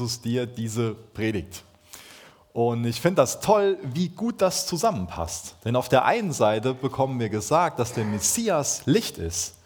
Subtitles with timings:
[0.00, 1.62] Jesus dir diese Predigt.
[2.54, 5.56] Und ich finde das toll, wie gut das zusammenpasst.
[5.64, 9.56] Denn auf der einen Seite bekommen wir gesagt, dass der Messias Licht ist.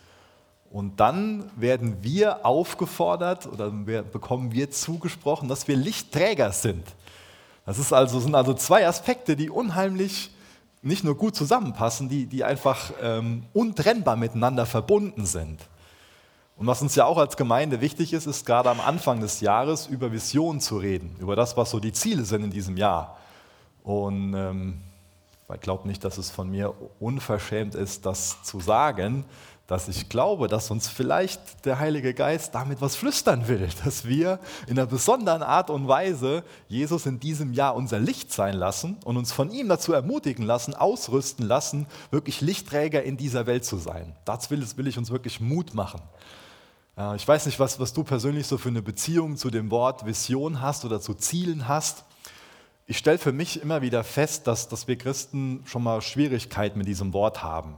[0.73, 6.85] Und dann werden wir aufgefordert oder bekommen wir zugesprochen, dass wir Lichtträger sind.
[7.65, 10.35] Das ist also, sind also zwei Aspekte, die unheimlich
[10.83, 15.61] nicht nur gut zusammenpassen, die, die einfach ähm, untrennbar miteinander verbunden sind.
[16.57, 19.87] Und was uns ja auch als Gemeinde wichtig ist, ist gerade am Anfang des Jahres
[19.87, 23.19] über Visionen zu reden, über das, was so die Ziele sind in diesem Jahr.
[23.83, 24.81] Und ähm,
[25.53, 29.25] ich glaube nicht, dass es von mir unverschämt ist, das zu sagen,
[29.67, 34.39] dass ich glaube, dass uns vielleicht der Heilige Geist damit was flüstern will, dass wir
[34.67, 39.17] in einer besonderen Art und Weise Jesus in diesem Jahr unser Licht sein lassen und
[39.17, 44.15] uns von ihm dazu ermutigen lassen, ausrüsten lassen, wirklich Lichtträger in dieser Welt zu sein.
[44.25, 46.01] Dazu will, will ich uns wirklich Mut machen.
[46.97, 50.07] Äh, ich weiß nicht, was, was du persönlich so für eine Beziehung zu dem Wort
[50.07, 52.05] Vision hast oder zu Zielen hast.
[52.87, 56.87] Ich stelle für mich immer wieder fest, dass, dass wir Christen schon mal Schwierigkeiten mit
[56.87, 57.77] diesem Wort haben.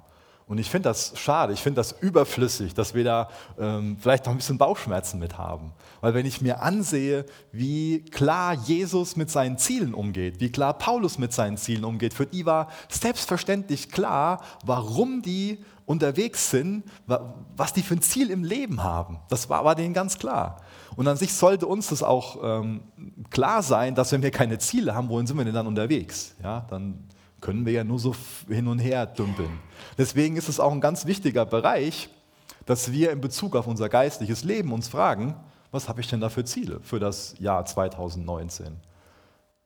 [0.49, 4.33] Und ich finde das schade, ich finde das überflüssig, dass wir da ähm, vielleicht noch
[4.33, 5.73] ein bisschen Bauchschmerzen mit haben.
[6.01, 11.19] Weil wenn ich mir ansehe, wie klar Jesus mit seinen Zielen umgeht, wie klar Paulus
[11.19, 16.85] mit seinen Zielen umgeht, für die war selbstverständlich klar, warum die unterwegs sind,
[17.57, 19.21] was die für ein Ziel im Leben haben.
[19.29, 20.61] Das war, war denen ganz klar.
[20.97, 22.83] Und an sich sollte uns das auch ähm,
[23.31, 26.35] klar sein, dass wenn wir keine Ziele haben, wohin sind wir denn dann unterwegs?
[26.43, 27.05] Ja, dann
[27.41, 28.15] können wir ja nur so
[28.49, 29.61] hin und her dümpeln.
[29.97, 32.09] Deswegen ist es auch ein ganz wichtiger Bereich,
[32.65, 35.37] dass wir in Bezug auf unser geistliches Leben uns fragen,
[35.71, 38.77] was habe ich denn da für Ziele für das Jahr 2019?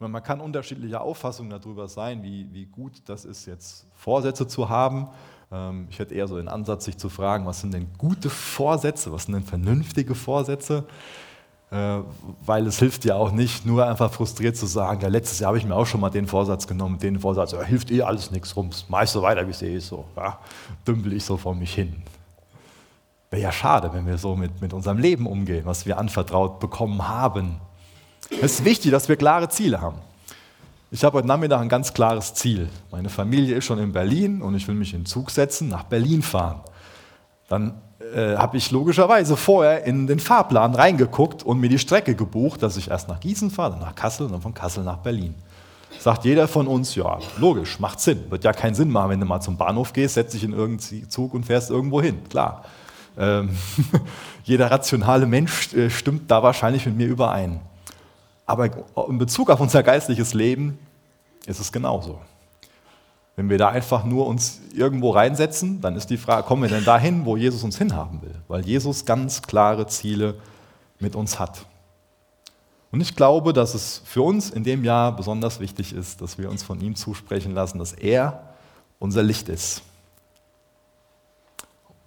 [0.00, 5.08] Man kann unterschiedlicher Auffassungen darüber sein, wie, wie gut das ist, jetzt Vorsätze zu haben
[5.52, 9.12] ähm, ich hätte eher so den Ansatz, sich zu fragen, was sind denn gute Vorsätze,
[9.12, 10.84] was sind denn vernünftige Vorsätze?
[11.70, 12.00] Äh,
[12.44, 15.58] weil es hilft ja auch nicht, nur einfach frustriert zu sagen, ja, letztes Jahr habe
[15.58, 18.56] ich mir auch schon mal den Vorsatz genommen, den Vorsatz, ja, hilft eh alles nichts
[18.56, 20.38] rum, ich so weiter, wie es eh ist, so, ja,
[20.86, 22.02] dümpel ich so vor mich hin.
[23.30, 27.06] Wäre ja schade, wenn wir so mit, mit unserem Leben umgehen, was wir anvertraut bekommen
[27.06, 27.60] haben.
[28.30, 29.98] Es ist wichtig, dass wir klare Ziele haben.
[30.92, 32.68] Ich habe heute Nachmittag ein ganz klares Ziel.
[32.91, 35.85] Meine Familie ist schon in Berlin und ich will mich in den Zug setzen, nach
[35.85, 36.61] Berlin fahren.
[37.48, 37.80] Dann
[38.14, 42.77] äh, habe ich logischerweise vorher in den Fahrplan reingeguckt und mir die Strecke gebucht, dass
[42.77, 45.35] ich erst nach Gießen fahre, dann nach Kassel und dann von Kassel nach Berlin.
[45.98, 48.30] Sagt jeder von uns, ja, logisch, macht Sinn.
[48.30, 51.08] Wird ja keinen Sinn machen, wenn du mal zum Bahnhof gehst, setzt dich in irgendeinen
[51.08, 52.19] Zug und fährst irgendwo hin.
[52.29, 52.64] Klar.
[53.19, 53.51] Ähm,
[54.45, 57.61] jeder rationale Mensch äh, stimmt da wahrscheinlich mit mir überein.
[58.50, 58.68] Aber
[59.08, 60.77] in Bezug auf unser geistliches Leben
[61.46, 62.18] ist es genauso.
[63.36, 66.84] Wenn wir da einfach nur uns irgendwo reinsetzen, dann ist die Frage, kommen wir denn
[66.84, 68.34] dahin, wo Jesus uns hinhaben will?
[68.48, 70.34] Weil Jesus ganz klare Ziele
[70.98, 71.64] mit uns hat.
[72.90, 76.50] Und ich glaube, dass es für uns in dem Jahr besonders wichtig ist, dass wir
[76.50, 78.48] uns von ihm zusprechen lassen, dass er
[78.98, 79.83] unser Licht ist.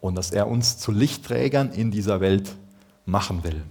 [0.02, 2.54] Und dass er uns zu Lichtträgern in dieser Welt
[3.06, 3.64] machen will.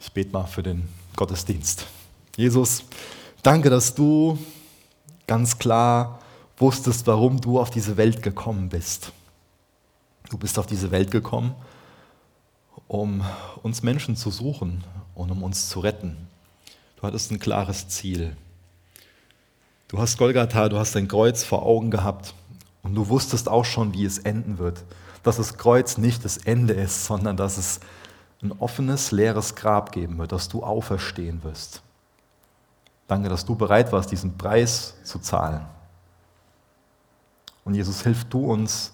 [0.00, 0.88] Ich bete mal für den
[1.18, 1.84] Gottesdienst.
[2.36, 2.84] Jesus,
[3.42, 4.38] danke, dass du
[5.26, 6.20] ganz klar
[6.58, 9.10] wusstest, warum du auf diese Welt gekommen bist.
[10.30, 11.56] Du bist auf diese Welt gekommen,
[12.86, 13.24] um
[13.64, 14.84] uns Menschen zu suchen
[15.16, 16.28] und um uns zu retten.
[17.00, 18.36] Du hattest ein klares Ziel.
[19.88, 22.32] Du hast Golgatha, du hast dein Kreuz vor Augen gehabt
[22.84, 24.84] und du wusstest auch schon, wie es enden wird.
[25.24, 27.80] Dass das Kreuz nicht das Ende ist, sondern dass es
[28.42, 31.82] ein offenes, leeres Grab geben wird, dass du auferstehen wirst.
[33.06, 35.66] Danke, dass du bereit warst, diesen Preis zu zahlen.
[37.64, 38.92] Und Jesus, hilf du uns,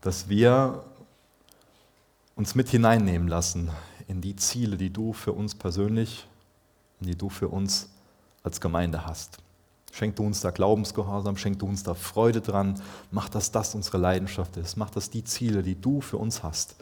[0.00, 0.84] dass wir
[2.36, 3.70] uns mit hineinnehmen lassen
[4.06, 6.26] in die Ziele, die du für uns persönlich
[7.00, 7.88] und die du für uns
[8.42, 9.38] als Gemeinde hast.
[9.92, 13.98] Schenk du uns da Glaubensgehorsam, schenk du uns da Freude dran, mach, dass das unsere
[13.98, 16.76] Leidenschaft ist, mach, dass die Ziele, die du für uns hast,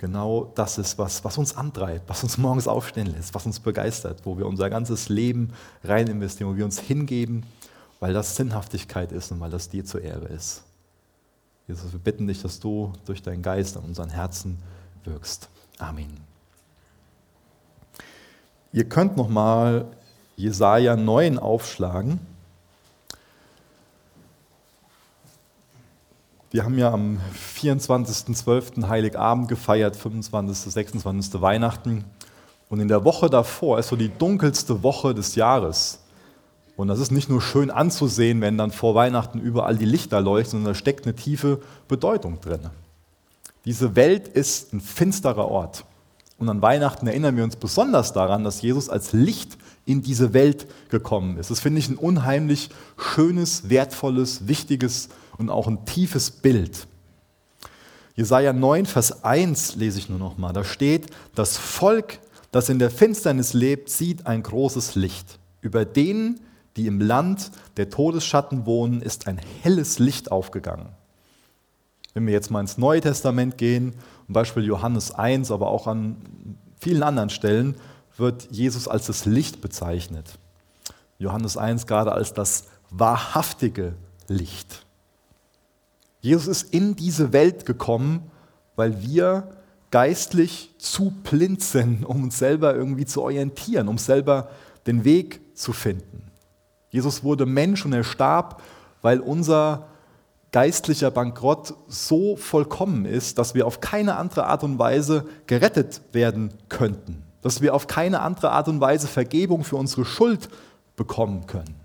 [0.00, 4.22] genau das ist, was, was uns antreibt, was uns morgens aufstehen lässt, was uns begeistert,
[4.24, 5.52] wo wir unser ganzes Leben
[5.84, 7.44] rein investieren, wo wir uns hingeben,
[8.00, 10.64] weil das Sinnhaftigkeit ist und weil das dir zur Ehre ist.
[11.68, 14.58] Jesus, wir bitten dich, dass du durch deinen Geist an unseren Herzen
[15.04, 15.48] wirkst.
[15.78, 16.16] Amen.
[18.72, 19.84] Ihr könnt nochmal
[20.36, 22.20] Jesaja 9 aufschlagen.
[26.52, 27.18] Wir haben ja am
[27.56, 28.88] 24.12.
[28.88, 31.40] Heiligabend gefeiert, 25., 26.
[31.40, 32.04] Weihnachten.
[32.68, 36.00] Und in der Woche davor ist so die dunkelste Woche des Jahres.
[36.74, 40.58] Und das ist nicht nur schön anzusehen, wenn dann vor Weihnachten überall die Lichter leuchten,
[40.58, 42.70] sondern da steckt eine tiefe Bedeutung drin.
[43.64, 45.84] Diese Welt ist ein finsterer Ort.
[46.36, 50.66] Und an Weihnachten erinnern wir uns besonders daran, dass Jesus als Licht in diese Welt
[50.88, 51.52] gekommen ist.
[51.52, 55.10] Das finde ich ein unheimlich schönes, wertvolles, wichtiges
[55.40, 56.86] und auch ein tiefes Bild.
[58.14, 60.52] Jesaja 9, Vers 1 lese ich nur noch mal.
[60.52, 62.20] Da steht: Das Volk,
[62.52, 65.38] das in der Finsternis lebt, sieht ein großes Licht.
[65.62, 66.40] Über denen,
[66.76, 70.90] die im Land der Todesschatten wohnen, ist ein helles Licht aufgegangen.
[72.12, 73.94] Wenn wir jetzt mal ins Neue Testament gehen,
[74.26, 76.16] zum Beispiel Johannes 1, aber auch an
[76.78, 77.76] vielen anderen Stellen,
[78.16, 80.38] wird Jesus als das Licht bezeichnet.
[81.18, 83.94] Johannes 1 gerade als das wahrhaftige
[84.28, 84.84] Licht.
[86.20, 88.30] Jesus ist in diese Welt gekommen,
[88.76, 89.48] weil wir
[89.90, 94.50] geistlich zu blind sind, um uns selber irgendwie zu orientieren, um selber
[94.86, 96.30] den Weg zu finden.
[96.90, 98.62] Jesus wurde Mensch und er starb,
[99.02, 99.86] weil unser
[100.52, 106.52] geistlicher Bankrott so vollkommen ist, dass wir auf keine andere Art und Weise gerettet werden
[106.68, 110.48] könnten, dass wir auf keine andere Art und Weise Vergebung für unsere Schuld
[110.96, 111.76] bekommen können.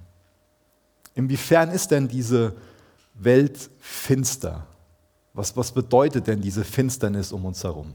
[1.13, 2.55] Inwiefern ist denn diese
[3.15, 4.67] Welt finster?
[5.33, 7.94] Was, was bedeutet denn diese Finsternis um uns herum?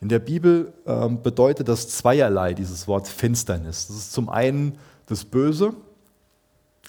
[0.00, 3.86] In der Bibel ähm, bedeutet das zweierlei, dieses Wort Finsternis.
[3.86, 5.74] Das ist zum einen das Böse,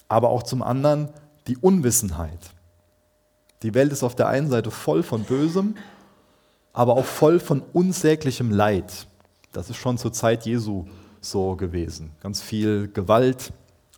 [0.08, 1.10] aber auch zum anderen
[1.48, 2.40] die Unwissenheit.
[3.62, 5.76] Die Welt ist auf der einen Seite voll von Bösem,
[6.74, 9.08] aber auch voll von unsäglichem Leid.
[9.52, 10.86] Das ist schon zur Zeit Jesu
[11.22, 12.12] so gewesen.
[12.20, 13.54] Ganz viel Gewalt,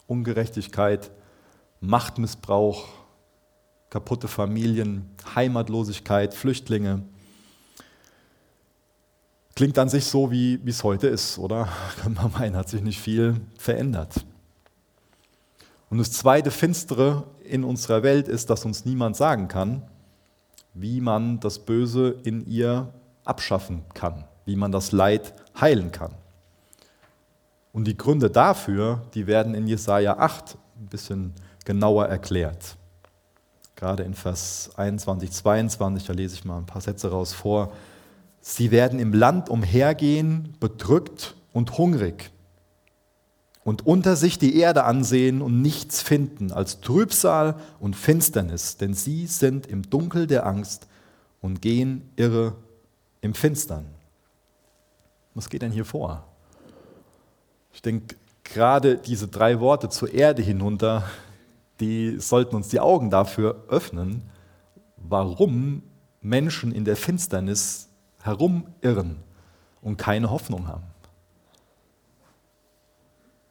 [0.07, 1.09] Ungerechtigkeit,
[1.79, 2.85] Machtmissbrauch,
[3.95, 7.03] kaputte Familien, Heimatlosigkeit, Flüchtlinge.
[9.56, 11.69] Klingt an sich so, wie es heute ist, oder?
[12.01, 14.25] Kann man meinen, hat sich nicht viel verändert.
[15.89, 19.83] Und das zweite Finstere in unserer Welt ist, dass uns niemand sagen kann,
[20.74, 22.94] wie man das Böse in ihr
[23.24, 26.12] abschaffen kann, wie man das Leid heilen kann.
[27.71, 31.33] Und die Gründe dafür, die werden in Jesaja 8 ein bisschen
[31.63, 32.75] genauer erklärt.
[33.75, 37.74] Gerade in Vers 21, 22, da lese ich mal ein paar Sätze raus vor.
[38.39, 42.31] Sie werden im Land umhergehen, bedrückt und hungrig
[43.66, 49.25] und unter sich die Erde ansehen und nichts finden als Trübsal und Finsternis, denn sie
[49.25, 50.88] sind im Dunkel der Angst
[51.42, 52.56] und gehen irre
[53.22, 53.86] im Finstern.
[55.33, 56.27] Was geht denn hier vor?
[57.74, 61.04] Ich denke, gerade diese drei Worte zur Erde hinunter,
[61.80, 64.24] die sollten uns die Augen dafür öffnen,
[64.98, 65.83] warum
[66.22, 67.89] Menschen in der Finsternis
[68.24, 69.18] herumirren
[69.81, 70.83] und keine Hoffnung haben.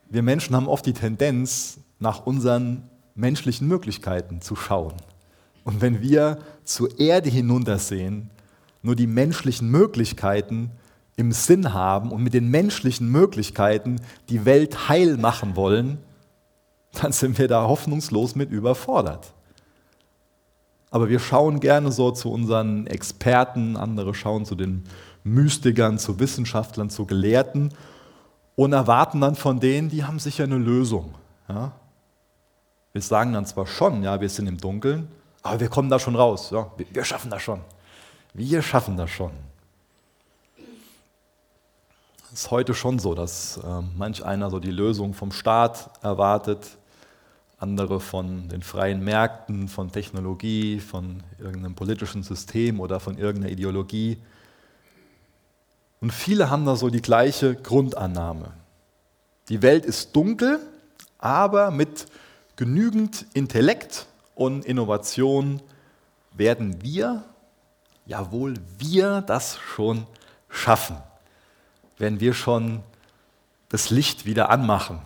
[0.08, 4.94] Wir Menschen haben oft die Tendenz, nach unseren menschlichen Möglichkeiten zu schauen.
[5.62, 8.30] Und wenn wir zur Erde hinuntersehen,
[8.82, 10.70] nur die menschlichen Möglichkeiten
[11.16, 15.98] im Sinn haben und mit den menschlichen Möglichkeiten die Welt heil machen wollen,
[17.02, 19.32] dann sind wir da hoffnungslos mit überfordert.
[20.90, 24.84] Aber wir schauen gerne so zu unseren Experten, andere schauen zu den
[25.24, 27.72] Mystikern, zu Wissenschaftlern, zu Gelehrten
[28.54, 31.14] und erwarten dann von denen, die haben sicher eine Lösung.
[31.48, 31.72] Ja?
[32.92, 35.08] Wir sagen dann zwar schon, ja, wir sind im Dunkeln,
[35.42, 36.50] aber wir kommen da schon raus.
[36.50, 36.70] Ja?
[36.92, 37.60] Wir schaffen das schon.
[38.32, 39.32] Wir schaffen das schon.
[42.32, 46.78] Es ist heute schon so, dass äh, manch einer so die Lösung vom Staat erwartet,
[47.64, 54.18] andere von den freien Märkten, von Technologie, von irgendeinem politischen System oder von irgendeiner Ideologie.
[56.02, 58.52] Und viele haben da so die gleiche Grundannahme.
[59.48, 60.60] Die Welt ist dunkel,
[61.16, 62.04] aber mit
[62.56, 65.62] genügend Intellekt und Innovation
[66.34, 67.24] werden wir,
[68.04, 70.06] jawohl, wir das schon
[70.50, 70.96] schaffen,
[71.96, 72.82] wenn wir schon
[73.70, 75.00] das Licht wieder anmachen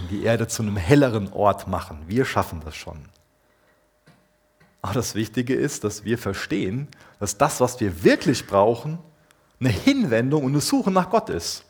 [0.00, 1.98] und die Erde zu einem helleren Ort machen.
[2.06, 2.98] Wir schaffen das schon.
[4.82, 6.88] Aber das Wichtige ist, dass wir verstehen,
[7.18, 8.98] dass das, was wir wirklich brauchen,
[9.60, 11.64] eine Hinwendung und eine Suche nach Gott ist.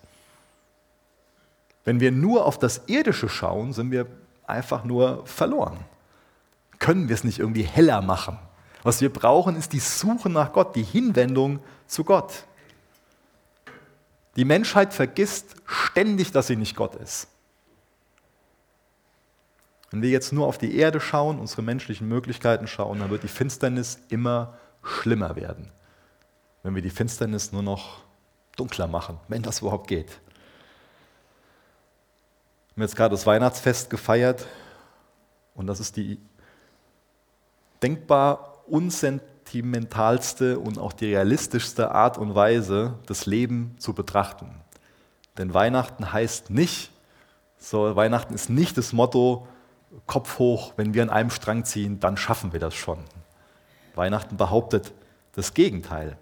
[1.85, 4.07] Wenn wir nur auf das Irdische schauen, sind wir
[4.47, 5.79] einfach nur verloren.
[6.79, 8.39] Können wir es nicht irgendwie heller machen?
[8.83, 12.45] Was wir brauchen, ist die Suche nach Gott, die Hinwendung zu Gott.
[14.37, 17.27] Die Menschheit vergisst ständig, dass sie nicht Gott ist.
[19.91, 23.29] Wenn wir jetzt nur auf die Erde schauen, unsere menschlichen Möglichkeiten schauen, dann wird die
[23.29, 25.73] Finsternis immer schlimmer werden
[26.63, 28.01] wenn wir die Finsternis nur noch
[28.57, 30.09] dunkler machen, wenn das überhaupt geht.
[32.69, 34.47] Wir haben jetzt gerade das Weihnachtsfest gefeiert
[35.55, 36.19] und das ist die
[37.83, 44.49] denkbar unsentimentellste sentimentalste und auch die realistischste Art und Weise, das Leben zu betrachten.
[45.39, 46.93] Denn Weihnachten heißt nicht,
[47.59, 49.49] so Weihnachten ist nicht das Motto,
[50.07, 52.99] Kopf hoch, wenn wir an einem Strang ziehen, dann schaffen wir das schon.
[53.95, 54.93] Weihnachten behauptet
[55.33, 56.17] das Gegenteil.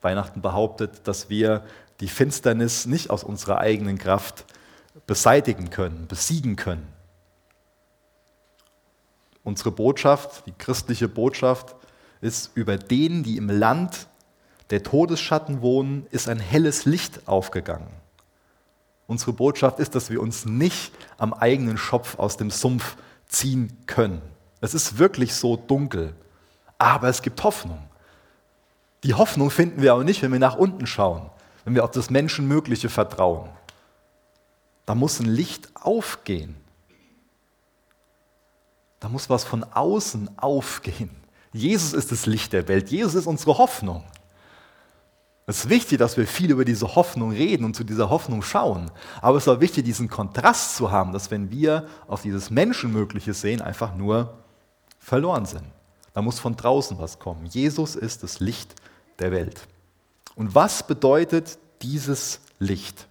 [0.00, 1.64] Weihnachten behauptet, dass wir
[2.00, 4.44] die Finsternis nicht aus unserer eigenen Kraft
[5.06, 6.86] beseitigen können, besiegen können.
[9.42, 11.76] Unsere Botschaft, die christliche Botschaft,
[12.20, 14.08] ist über denen, die im Land
[14.70, 18.03] der Todesschatten wohnen, ist ein helles Licht aufgegangen.
[19.06, 22.96] Unsere Botschaft ist, dass wir uns nicht am eigenen Schopf aus dem Sumpf
[23.26, 24.22] ziehen können.
[24.60, 26.14] Es ist wirklich so dunkel,
[26.78, 27.78] aber es gibt Hoffnung.
[29.02, 31.30] Die Hoffnung finden wir aber nicht, wenn wir nach unten schauen,
[31.64, 33.50] wenn wir auf das Menschenmögliche vertrauen.
[34.86, 36.56] Da muss ein Licht aufgehen.
[39.00, 41.10] Da muss was von außen aufgehen.
[41.52, 42.90] Jesus ist das Licht der Welt.
[42.90, 44.02] Jesus ist unsere Hoffnung.
[45.46, 48.90] Es ist wichtig, dass wir viel über diese Hoffnung reden und zu dieser Hoffnung schauen.
[49.20, 53.34] Aber es ist auch wichtig, diesen Kontrast zu haben, dass wenn wir auf dieses Menschenmögliche
[53.34, 54.38] sehen, einfach nur
[54.98, 55.64] verloren sind.
[56.14, 57.44] Da muss von draußen was kommen.
[57.46, 58.74] Jesus ist das Licht
[59.18, 59.68] der Welt.
[60.34, 63.06] Und was bedeutet dieses Licht?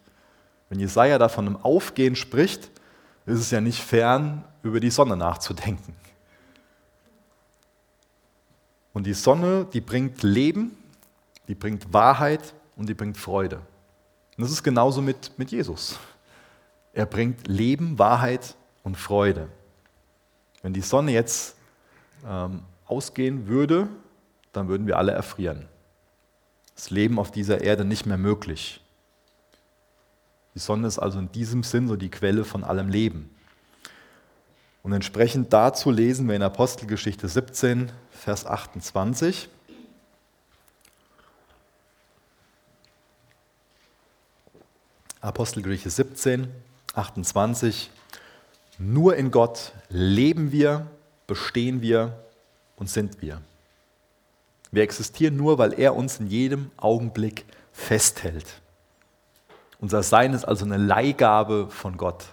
[0.70, 2.72] Wenn Jesaja da von einem Aufgehen spricht,
[3.28, 5.96] ist es ja nicht fern, über die Sonne nachzudenken.
[8.92, 10.76] Und die Sonne, die bringt Leben,
[11.48, 13.58] die bringt Wahrheit und die bringt Freude.
[14.38, 16.00] Und das ist genauso mit, mit Jesus.
[16.94, 19.50] Er bringt Leben, Wahrheit und Freude.
[20.62, 21.56] Wenn die Sonne jetzt
[22.26, 23.88] ähm, ausgehen würde,
[24.52, 25.68] dann würden wir alle erfrieren.
[26.76, 28.82] Das Leben auf dieser Erde nicht mehr möglich.
[30.56, 33.30] Die Sonne ist also in diesem Sinn so die Quelle von allem Leben.
[34.84, 39.50] Und entsprechend dazu lesen wir in Apostelgeschichte 17, Vers 28.
[45.24, 46.54] Apostelgeschichte 17,
[46.96, 47.90] 28.
[48.78, 50.88] Nur in Gott leben wir,
[51.28, 52.20] bestehen wir
[52.76, 53.42] und sind wir.
[54.70, 58.62] Wir existieren nur, weil er uns in jedem Augenblick festhält.
[59.80, 62.26] Unser Sein ist also eine Leihgabe von Gott.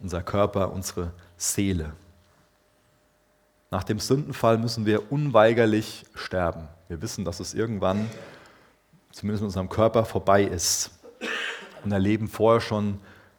[0.00, 1.92] Unser Körper, unsere Seele.
[3.70, 6.66] Nach dem Sündenfall müssen wir unweigerlich sterben.
[6.88, 8.10] Wir wissen, dass es irgendwann,
[9.12, 10.90] zumindest in unserem Körper, vorbei ist.
[11.86, 12.98] Und erleben vorher schon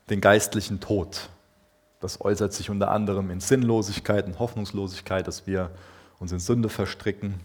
[0.09, 1.27] den geistlichen Tod.
[1.99, 5.69] Das äußert sich unter anderem in Sinnlosigkeit und Hoffnungslosigkeit, dass wir
[6.17, 7.41] uns in Sünde verstricken,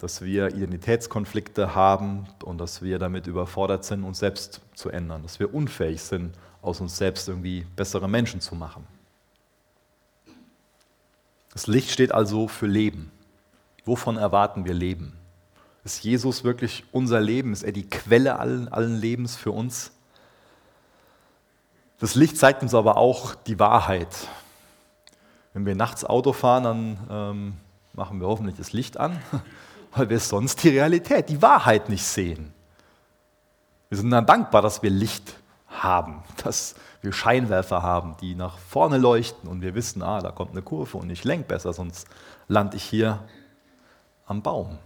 [0.00, 5.38] dass wir Identitätskonflikte haben und dass wir damit überfordert sind, uns selbst zu ändern, dass
[5.38, 8.84] wir unfähig sind, aus uns selbst irgendwie bessere Menschen zu machen.
[11.52, 13.12] Das Licht steht also für Leben.
[13.84, 15.12] Wovon erwarten wir Leben?
[15.84, 17.52] Ist Jesus wirklich unser Leben?
[17.52, 19.92] Ist er die Quelle allen, allen Lebens für uns?
[21.98, 24.08] Das Licht zeigt uns aber auch die Wahrheit.
[25.52, 27.56] Wenn wir nachts Auto fahren, dann ähm,
[27.92, 29.20] machen wir hoffentlich das Licht an,
[29.96, 32.52] weil wir sonst die Realität, die Wahrheit nicht sehen.
[33.88, 35.34] Wir sind dann dankbar, dass wir Licht
[35.66, 40.52] haben, dass wir Scheinwerfer haben, die nach vorne leuchten und wir wissen, ah, da kommt
[40.52, 42.06] eine Kurve und ich lenke besser, sonst
[42.46, 43.24] lande ich hier
[44.26, 44.78] am Baum.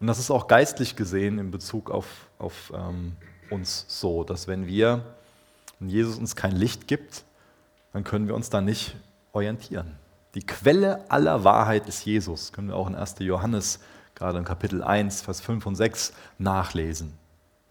[0.00, 2.06] Und das ist auch geistlich gesehen in Bezug auf,
[2.38, 3.16] auf ähm,
[3.50, 5.04] uns so, dass wenn wir,
[5.82, 7.24] wenn Jesus uns kein Licht gibt,
[7.92, 8.94] dann können wir uns da nicht
[9.32, 9.96] orientieren.
[10.36, 12.52] Die Quelle aller Wahrheit ist Jesus.
[12.52, 13.16] Können wir auch in 1.
[13.18, 13.80] Johannes,
[14.14, 17.14] gerade in Kapitel 1, Vers 5 und 6 nachlesen.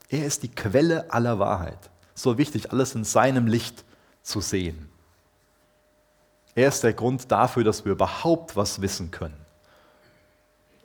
[0.10, 3.86] Er ist die Quelle aller Wahrheit so wichtig, alles in seinem Licht
[4.24, 4.89] zu sehen.
[6.53, 9.38] Er ist der Grund dafür, dass wir überhaupt was wissen können.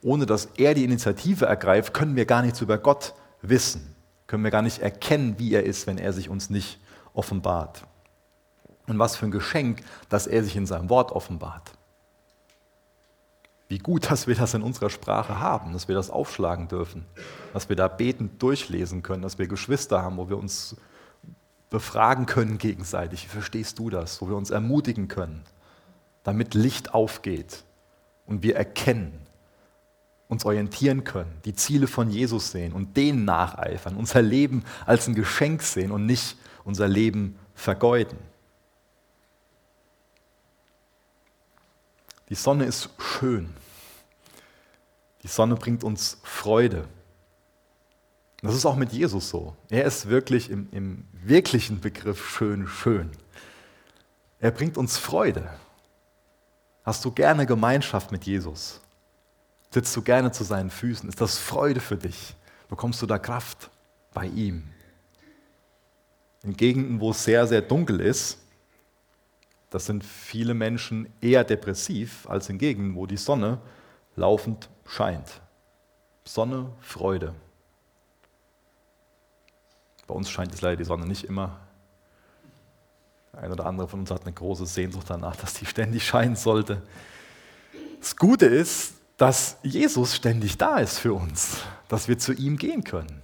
[0.01, 3.93] Ohne dass er die Initiative ergreift, können wir gar nichts über Gott wissen,
[4.27, 6.79] können wir gar nicht erkennen, wie er ist, wenn er sich uns nicht
[7.17, 7.85] offenbart.
[8.87, 11.73] Und was für ein Geschenk, dass er sich in seinem Wort offenbart.
[13.67, 17.05] Wie gut, dass wir das in unserer Sprache haben, dass wir das aufschlagen dürfen,
[17.53, 20.77] dass wir da betend durchlesen können, dass wir Geschwister haben, wo wir uns
[21.69, 23.25] befragen können gegenseitig.
[23.25, 24.21] Wie verstehst du das?
[24.21, 25.43] Wo wir uns ermutigen können,
[26.23, 27.65] damit Licht aufgeht
[28.25, 29.19] und wir erkennen,
[30.29, 35.15] uns orientieren können, die Ziele von Jesus sehen und denen nacheifern, unser Leben als ein
[35.15, 38.19] Geschenk sehen und nicht unser Leben vergeuden.
[42.27, 43.53] Die Sonne ist schön.
[45.23, 46.85] Die Sonne bringt uns Freude.
[48.41, 49.55] Das ist auch mit Jesus so.
[49.69, 53.11] Er ist wirklich im, im wirklichen Begriff schön, schön.
[54.39, 55.49] Er bringt uns Freude.
[56.83, 58.81] Hast du gerne Gemeinschaft mit Jesus?
[59.71, 61.07] Sitzt du gerne zu seinen Füßen?
[61.07, 62.35] Ist das Freude für dich?
[62.67, 63.69] Bekommst du da Kraft
[64.13, 64.63] bei ihm?
[66.47, 68.37] In Gegenden, wo es sehr, sehr dunkel ist,
[69.69, 73.59] das sind viele Menschen eher depressiv als in Gegenden, wo die Sonne
[74.15, 75.41] laufend scheint.
[76.23, 77.35] Sonne, Freude.
[80.07, 81.59] Bei uns scheint es leider die Sonne nicht immer.
[83.33, 86.81] Ein oder andere von uns hat eine große Sehnsucht danach, dass die ständig scheinen sollte.
[87.99, 91.57] Das Gute ist, dass Jesus ständig da ist für uns,
[91.89, 93.21] dass wir zu ihm gehen können.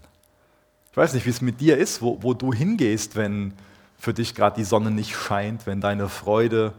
[0.94, 3.56] Ich weiß nicht, wie es mit dir ist, wo, wo du hingehst, wenn
[3.98, 6.76] für dich gerade die Sonne nicht scheint, wenn deine Freude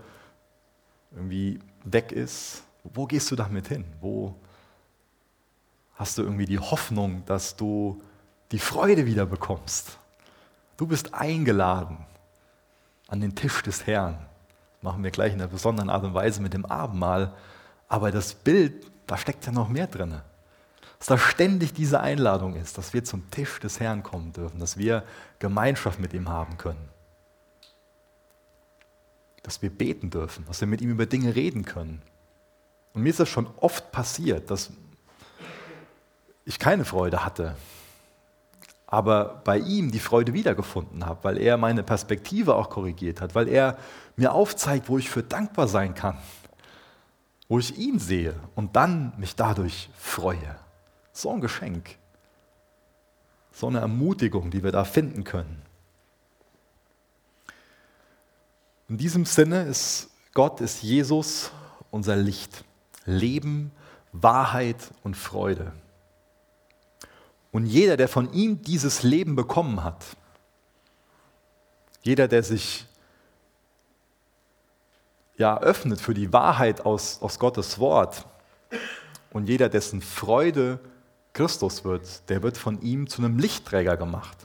[1.10, 2.62] irgendwie weg ist.
[2.84, 3.84] Wo gehst du damit hin?
[4.00, 4.36] Wo
[5.96, 8.00] hast du irgendwie die Hoffnung, dass du
[8.52, 9.98] die Freude wieder bekommst?
[10.76, 12.06] Du bist eingeladen
[13.08, 14.16] an den Tisch des Herrn.
[14.80, 17.34] Machen wir gleich in einer besonderen Art und Weise mit dem Abendmahl.
[17.88, 20.20] Aber das Bild, da steckt ja noch mehr drin.
[21.04, 24.78] Dass da ständig diese Einladung ist, dass wir zum Tisch des Herrn kommen dürfen, dass
[24.78, 25.04] wir
[25.38, 26.88] Gemeinschaft mit ihm haben können
[29.44, 32.02] dass wir beten dürfen, dass wir mit ihm über Dinge reden können.
[32.94, 34.70] Und mir ist das schon oft passiert, dass
[36.46, 37.54] ich keine Freude hatte,
[38.86, 43.48] aber bei ihm die Freude wiedergefunden habe, weil er meine Perspektive auch korrigiert hat, weil
[43.48, 43.76] er
[44.16, 46.16] mir aufzeigt, wo ich für dankbar sein kann,
[47.48, 50.56] wo ich ihn sehe und dann mich dadurch freue.
[51.14, 51.96] So ein Geschenk,
[53.52, 55.62] so eine Ermutigung, die wir da finden können.
[58.88, 61.52] In diesem Sinne ist Gott, ist Jesus
[61.90, 62.64] unser Licht.
[63.06, 63.70] Leben,
[64.12, 65.72] Wahrheit und Freude.
[67.52, 70.04] Und jeder, der von ihm dieses Leben bekommen hat,
[72.02, 72.86] jeder, der sich
[75.36, 78.26] ja, öffnet für die Wahrheit aus, aus Gottes Wort
[79.30, 80.80] und jeder, dessen Freude
[81.34, 84.38] Christus wird, der wird von ihm zu einem Lichtträger gemacht.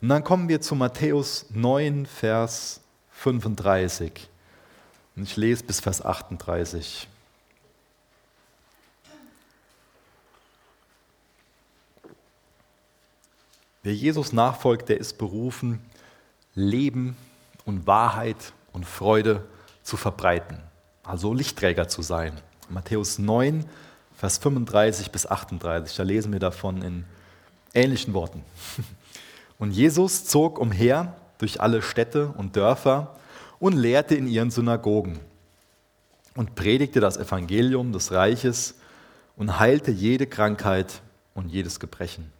[0.00, 4.28] Und dann kommen wir zu Matthäus 9, Vers 35.
[5.16, 7.08] Und ich lese bis Vers 38.
[13.82, 15.84] Wer Jesus nachfolgt, der ist berufen,
[16.54, 17.16] Leben
[17.66, 19.46] und Wahrheit und Freude
[19.82, 20.58] zu verbreiten,
[21.02, 22.40] also Lichtträger zu sein.
[22.70, 23.66] Matthäus 9,
[24.16, 27.04] Vers 35 bis 38, da lesen wir davon in
[27.74, 28.42] ähnlichen Worten.
[29.58, 33.16] Und Jesus zog umher durch alle Städte und Dörfer
[33.58, 35.20] und lehrte in ihren Synagogen
[36.34, 38.74] und predigte das Evangelium des Reiches
[39.36, 41.00] und heilte jede Krankheit
[41.34, 42.32] und jedes Gebrechen.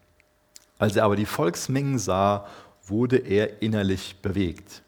[0.78, 2.46] Als er aber die Volksmengen sah,
[2.86, 4.82] wurde er innerlich bewegt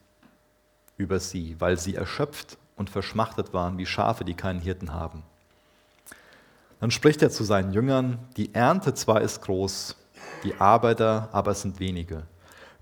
[0.96, 5.22] über sie, weil sie erschöpft und verschmachtet waren wie Schafe, die keinen Hirten haben.
[6.80, 9.96] Dann spricht er zu seinen Jüngern, die Ernte zwar ist groß,
[10.44, 12.24] die Arbeiter aber sind wenige.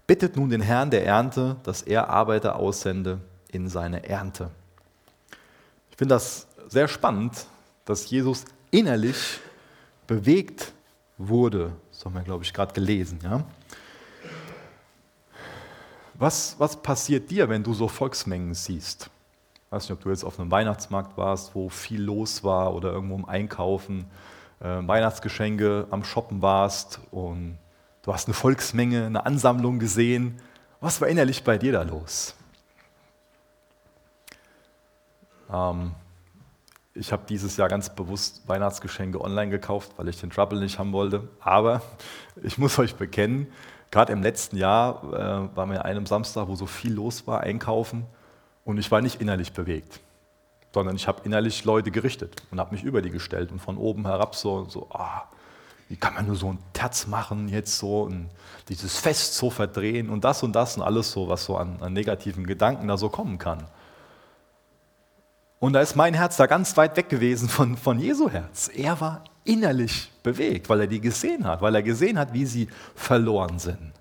[0.07, 4.50] Bittet nun den Herrn der Ernte, dass er Arbeiter aussende in seine Ernte.
[5.90, 7.46] Ich finde das sehr spannend,
[7.85, 9.40] dass Jesus innerlich
[10.07, 10.72] bewegt
[11.16, 11.72] wurde.
[11.90, 13.20] Das haben wir, glaube ich, gerade gelesen.
[13.22, 13.44] Ja?
[16.14, 19.11] Was, was passiert dir, wenn du so Volksmengen siehst?
[19.74, 22.92] Ich weiß nicht, ob du jetzt auf einem Weihnachtsmarkt warst, wo viel los war oder
[22.92, 24.04] irgendwo im Einkaufen,
[24.60, 27.58] äh, Weihnachtsgeschenke am Shoppen warst und
[28.04, 30.38] Du hast eine Volksmenge, eine Ansammlung gesehen.
[30.80, 32.34] Was war innerlich bei dir da los?
[35.50, 35.92] Ähm,
[36.92, 40.92] ich habe dieses Jahr ganz bewusst Weihnachtsgeschenke online gekauft, weil ich den Trouble nicht haben
[40.92, 41.26] wollte.
[41.40, 41.80] Aber
[42.42, 43.46] ich muss euch bekennen,
[43.90, 45.02] gerade im letzten Jahr
[45.54, 48.04] äh, wir an einem Samstag, wo so viel los war, einkaufen
[48.64, 50.00] und ich war nicht innerlich bewegt,
[50.72, 54.07] sondern ich habe innerlich Leute gerichtet und habe mich über die gestellt und von oben
[54.07, 55.22] herab so, so ah,
[55.88, 58.31] wie kann man nur so ein Terz machen, jetzt so und
[58.68, 61.92] dieses Fest so verdrehen und das und das und alles so, was so an, an
[61.92, 63.64] negativen Gedanken da so kommen kann.
[65.61, 68.70] Und da ist mein Herz da ganz weit weg gewesen von, von Jesu Herz.
[68.74, 72.68] Er war innerlich bewegt, weil er die gesehen hat, weil er gesehen hat, wie sie
[72.94, 73.92] verloren sind.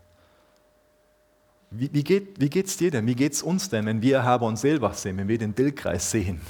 [1.76, 3.08] Wie, wie geht es wie dir denn?
[3.08, 6.12] Wie geht es uns denn, wenn wir Herber und Seelbach sehen, wenn wir den Bildkreis
[6.12, 6.42] sehen?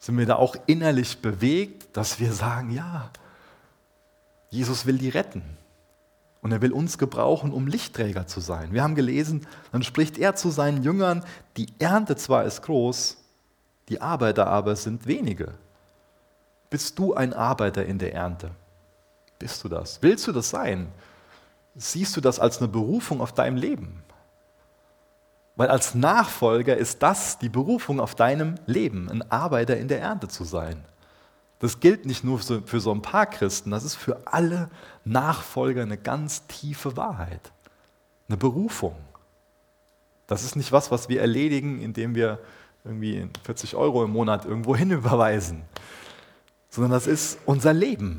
[0.00, 3.10] Sind wir da auch innerlich bewegt, dass wir sagen, ja,
[4.50, 5.42] Jesus will die retten.
[6.40, 8.72] Und er will uns gebrauchen, um Lichtträger zu sein.
[8.72, 11.24] Wir haben gelesen, dann spricht er zu seinen Jüngern,
[11.56, 13.16] die Ernte zwar ist groß,
[13.88, 15.54] die Arbeiter aber sind wenige.
[16.68, 18.50] Bist du ein Arbeiter in der Ernte?
[19.38, 20.02] Bist du das?
[20.02, 20.88] Willst du das sein?
[21.74, 24.02] Siehst du das als eine Berufung auf deinem Leben?
[25.56, 30.28] Weil als Nachfolger ist das die Berufung auf deinem Leben, ein Arbeiter in der Ernte
[30.28, 30.84] zu sein.
[31.58, 34.68] Das gilt nicht nur für so ein paar Christen, das ist für alle
[35.04, 37.52] Nachfolger eine ganz tiefe Wahrheit,
[38.28, 38.96] eine Berufung.
[40.26, 42.40] Das ist nicht was, was wir erledigen, indem wir
[42.84, 45.62] irgendwie 40 Euro im Monat irgendwo hin überweisen,
[46.68, 48.18] sondern das ist unser Leben,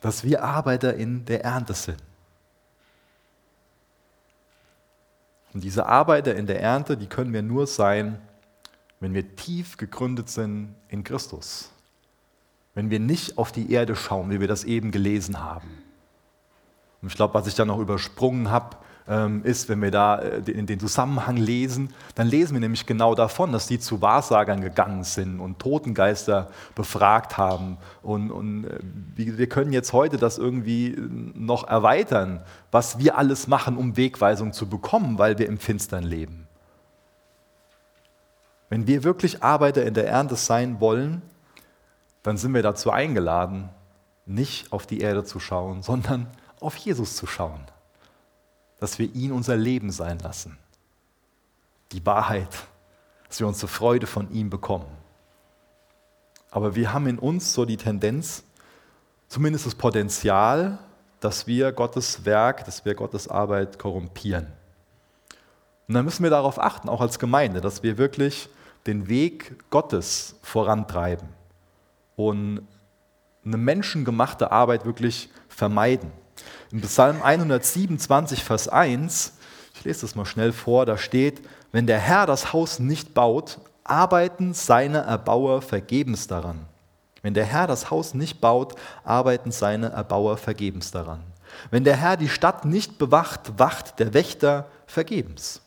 [0.00, 2.07] dass wir Arbeiter in der Ernte sind.
[5.54, 8.20] Und diese Arbeiter in der Ernte, die können wir nur sein,
[9.00, 11.70] wenn wir tief gegründet sind in Christus.
[12.74, 15.68] Wenn wir nicht auf die Erde schauen, wie wir das eben gelesen haben.
[17.00, 18.76] Und ich glaube, was ich da noch übersprungen habe,
[19.08, 23.14] ähm, ist, wenn wir da äh, in den Zusammenhang lesen, dann lesen wir nämlich genau
[23.14, 27.78] davon, dass die zu Wahrsagern gegangen sind und Totengeister befragt haben.
[28.02, 28.78] Und, und äh,
[29.16, 30.94] wir können jetzt heute das irgendwie
[31.34, 36.46] noch erweitern, was wir alles machen, um Wegweisung zu bekommen, weil wir im Finstern leben.
[38.68, 41.22] Wenn wir wirklich Arbeiter in der Ernte sein wollen,
[42.22, 43.70] dann sind wir dazu eingeladen,
[44.26, 46.26] nicht auf die Erde zu schauen, sondern
[46.60, 47.62] auf Jesus zu schauen
[48.80, 50.58] dass wir ihn unser Leben sein lassen.
[51.92, 52.48] Die Wahrheit,
[53.28, 54.86] dass wir unsere Freude von ihm bekommen.
[56.50, 58.44] Aber wir haben in uns so die Tendenz,
[59.28, 60.78] zumindest das Potenzial,
[61.20, 64.46] dass wir Gottes Werk, dass wir Gottes Arbeit korrumpieren.
[65.88, 68.48] Und dann müssen wir darauf achten, auch als Gemeinde, dass wir wirklich
[68.86, 71.28] den Weg Gottes vorantreiben
[72.16, 72.66] und
[73.44, 76.12] eine menschengemachte Arbeit wirklich vermeiden.
[76.70, 79.32] Im Psalm 127, Vers 1,
[79.74, 81.40] ich lese das mal schnell vor, da steht,
[81.72, 86.66] wenn der Herr das Haus nicht baut, arbeiten seine Erbauer vergebens daran.
[87.22, 91.22] Wenn der Herr das Haus nicht baut, arbeiten seine Erbauer vergebens daran.
[91.70, 95.62] Wenn der Herr die Stadt nicht bewacht, wacht der Wächter vergebens.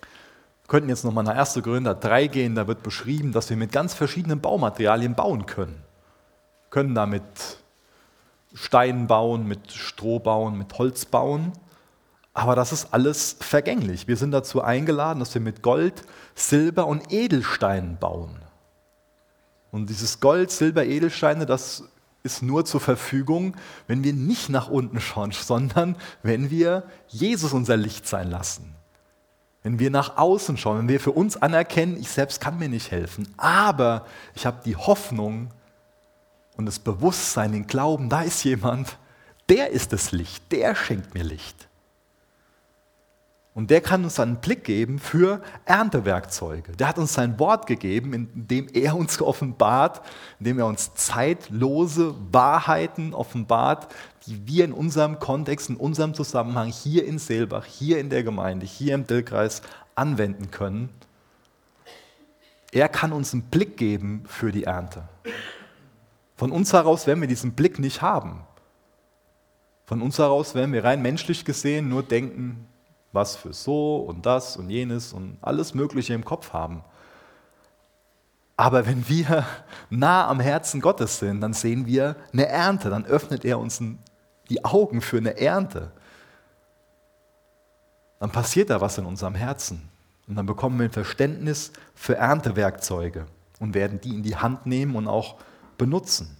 [0.00, 1.60] Wir könnten jetzt nochmal nach 1.
[1.62, 5.76] Korinther 3 gehen, da wird beschrieben, dass wir mit ganz verschiedenen Baumaterialien bauen können.
[6.64, 7.22] Wir können damit
[8.54, 11.52] Stein bauen, mit Stroh bauen, mit Holz bauen.
[12.32, 14.08] Aber das ist alles vergänglich.
[14.08, 16.02] Wir sind dazu eingeladen, dass wir mit Gold,
[16.34, 18.36] Silber und Edelsteinen bauen.
[19.70, 21.84] Und dieses Gold, Silber, Edelsteine, das
[22.22, 27.76] ist nur zur Verfügung, wenn wir nicht nach unten schauen, sondern wenn wir Jesus unser
[27.76, 28.74] Licht sein lassen.
[29.62, 32.90] Wenn wir nach außen schauen, wenn wir für uns anerkennen, ich selbst kann mir nicht
[32.90, 35.50] helfen, aber ich habe die Hoffnung,
[36.60, 38.98] und das Bewusstsein, den Glauben, da ist jemand,
[39.48, 41.68] der ist das Licht, der schenkt mir Licht.
[43.54, 46.72] Und der kann uns einen Blick geben für Erntewerkzeuge.
[46.72, 50.02] Der hat uns sein Wort gegeben, indem er uns offenbart,
[50.38, 53.92] indem er uns zeitlose Wahrheiten offenbart,
[54.26, 58.66] die wir in unserem Kontext, in unserem Zusammenhang hier in Seelbach, hier in der Gemeinde,
[58.66, 59.62] hier im Dillkreis
[59.94, 60.90] anwenden können.
[62.70, 65.04] Er kann uns einen Blick geben für die Ernte.
[66.40, 68.40] Von uns heraus werden wir diesen Blick nicht haben.
[69.84, 72.66] Von uns heraus werden wir rein menschlich gesehen nur denken,
[73.12, 76.82] was für so und das und jenes und alles Mögliche im Kopf haben.
[78.56, 79.44] Aber wenn wir
[79.90, 83.82] nah am Herzen Gottes sind, dann sehen wir eine Ernte, dann öffnet er uns
[84.48, 85.92] die Augen für eine Ernte.
[88.18, 89.90] Dann passiert da was in unserem Herzen.
[90.26, 93.26] Und dann bekommen wir ein Verständnis für Erntewerkzeuge
[93.58, 95.36] und werden die in die Hand nehmen und auch
[95.80, 96.36] benutzen.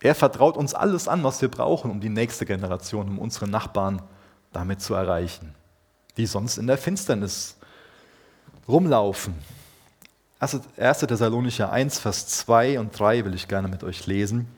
[0.00, 4.00] Er vertraut uns alles an, was wir brauchen, um die nächste Generation, um unsere Nachbarn
[4.52, 5.54] damit zu erreichen,
[6.16, 7.56] die sonst in der Finsternis
[8.68, 9.34] rumlaufen.
[10.38, 10.98] 1.
[11.00, 14.48] Thessalonicher 1, Vers 2 und 3 will ich gerne mit euch lesen,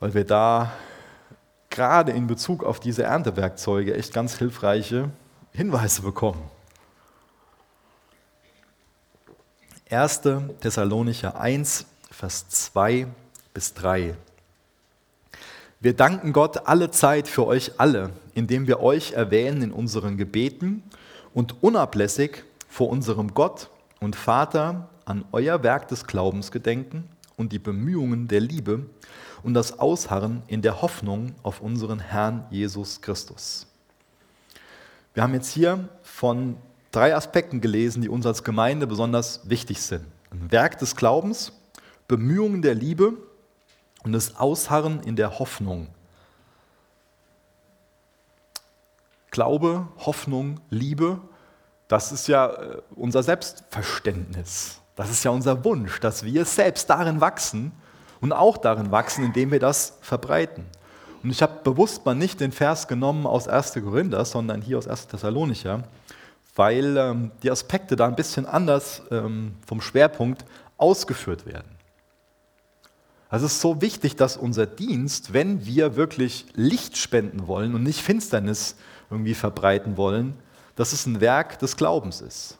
[0.00, 0.72] weil wir da
[1.70, 5.10] gerade in Bezug auf diese Erntewerkzeuge echt ganz hilfreiche
[5.52, 6.42] Hinweise bekommen.
[9.90, 10.20] 1.
[10.60, 13.06] Thessalonicher 1, Vers 2
[13.54, 14.14] bis 3.
[15.80, 20.82] Wir danken Gott alle Zeit für euch alle, indem wir euch erwähnen in unseren Gebeten
[21.32, 27.58] und unablässig vor unserem Gott und Vater an euer Werk des Glaubens gedenken und die
[27.58, 28.84] Bemühungen der Liebe
[29.42, 33.66] und das Ausharren in der Hoffnung auf unseren Herrn Jesus Christus.
[35.14, 36.58] Wir haben jetzt hier von
[36.90, 40.04] drei Aspekten gelesen, die uns als Gemeinde besonders wichtig sind.
[40.30, 41.52] Ein Werk des Glaubens,
[42.06, 43.14] Bemühungen der Liebe
[44.04, 45.88] und das Ausharren in der Hoffnung.
[49.30, 51.20] Glaube, Hoffnung, Liebe,
[51.86, 54.80] das ist ja äh, unser Selbstverständnis.
[54.96, 57.72] Das ist ja unser Wunsch, dass wir selbst darin wachsen
[58.20, 60.64] und auch darin wachsen, indem wir das verbreiten.
[61.22, 63.74] Und ich habe bewusst mal nicht den Vers genommen aus 1.
[63.74, 65.08] Korinther, sondern hier aus 1.
[65.08, 65.84] Thessalonicher,
[66.58, 70.44] weil ähm, die Aspekte da ein bisschen anders ähm, vom Schwerpunkt
[70.76, 71.70] ausgeführt werden.
[73.28, 77.84] Also es ist so wichtig, dass unser Dienst, wenn wir wirklich Licht spenden wollen und
[77.84, 78.74] nicht Finsternis
[79.08, 80.34] irgendwie verbreiten wollen,
[80.74, 82.58] dass es ein Werk des Glaubens ist.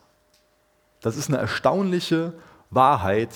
[1.00, 2.34] Das ist eine erstaunliche
[2.70, 3.30] Wahrheit,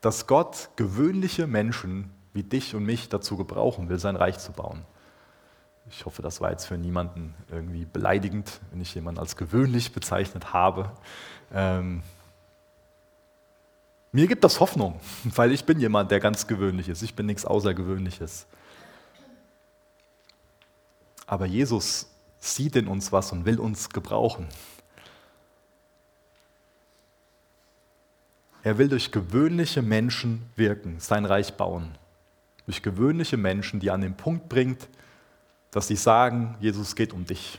[0.00, 4.84] dass Gott gewöhnliche Menschen wie dich und mich dazu gebrauchen will, sein Reich zu bauen.
[5.94, 10.54] Ich hoffe, das war jetzt für niemanden irgendwie beleidigend, wenn ich jemanden als gewöhnlich bezeichnet
[10.54, 10.90] habe.
[11.52, 12.02] Ähm,
[14.10, 17.02] mir gibt das Hoffnung, weil ich bin jemand, der ganz gewöhnlich ist.
[17.02, 18.46] Ich bin nichts Außergewöhnliches.
[21.26, 24.48] Aber Jesus sieht in uns was und will uns gebrauchen.
[28.62, 31.98] Er will durch gewöhnliche Menschen wirken, sein Reich bauen.
[32.64, 34.88] Durch gewöhnliche Menschen, die an den Punkt bringt,
[35.72, 37.58] dass sie sagen, Jesus, es geht um dich.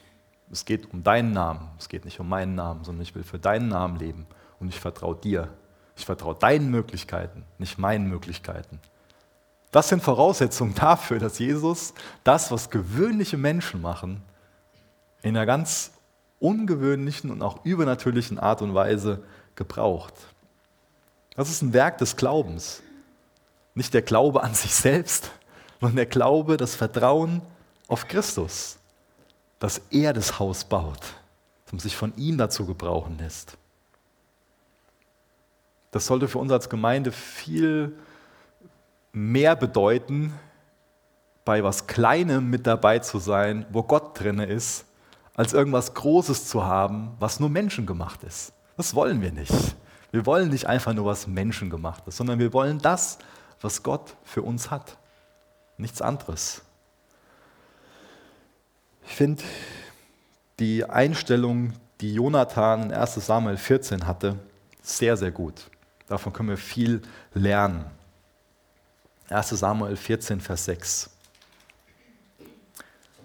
[0.49, 1.69] Es geht um deinen Namen.
[1.77, 4.25] Es geht nicht um meinen Namen, sondern ich will für deinen Namen leben.
[4.59, 5.49] Und ich vertraue dir.
[5.97, 8.79] Ich vertraue deinen Möglichkeiten, nicht meinen Möglichkeiten.
[9.71, 14.21] Das sind Voraussetzungen dafür, dass Jesus das, was gewöhnliche Menschen machen,
[15.23, 15.91] in einer ganz
[16.39, 19.23] ungewöhnlichen und auch übernatürlichen Art und Weise
[19.55, 20.13] gebraucht.
[21.35, 22.83] Das ist ein Werk des Glaubens.
[23.73, 25.31] Nicht der Glaube an sich selbst,
[25.79, 27.41] sondern der Glaube, das Vertrauen
[27.87, 28.77] auf Christus,
[29.59, 31.01] dass er das Haus baut
[31.71, 33.57] und sich von ihm dazu gebrauchen lässt.
[35.91, 37.95] Das sollte für uns als Gemeinde viel
[39.11, 40.33] mehr bedeuten,
[41.45, 44.85] bei was Kleinem mit dabei zu sein, wo Gott drin ist,
[45.35, 48.53] als irgendwas Großes zu haben, was nur menschengemacht ist.
[48.77, 49.53] Das wollen wir nicht.
[50.11, 53.17] Wir wollen nicht einfach nur was menschengemachtes, sondern wir wollen das,
[53.61, 54.97] was Gott für uns hat.
[55.77, 56.61] Nichts anderes.
[59.05, 59.43] Ich finde
[60.59, 64.37] die Einstellung, die Jonathan in 1 Samuel 14 hatte,
[64.81, 65.69] sehr, sehr gut.
[66.07, 67.01] Davon können wir viel
[67.33, 67.85] lernen.
[69.29, 71.09] 1 Samuel 14, Vers 6.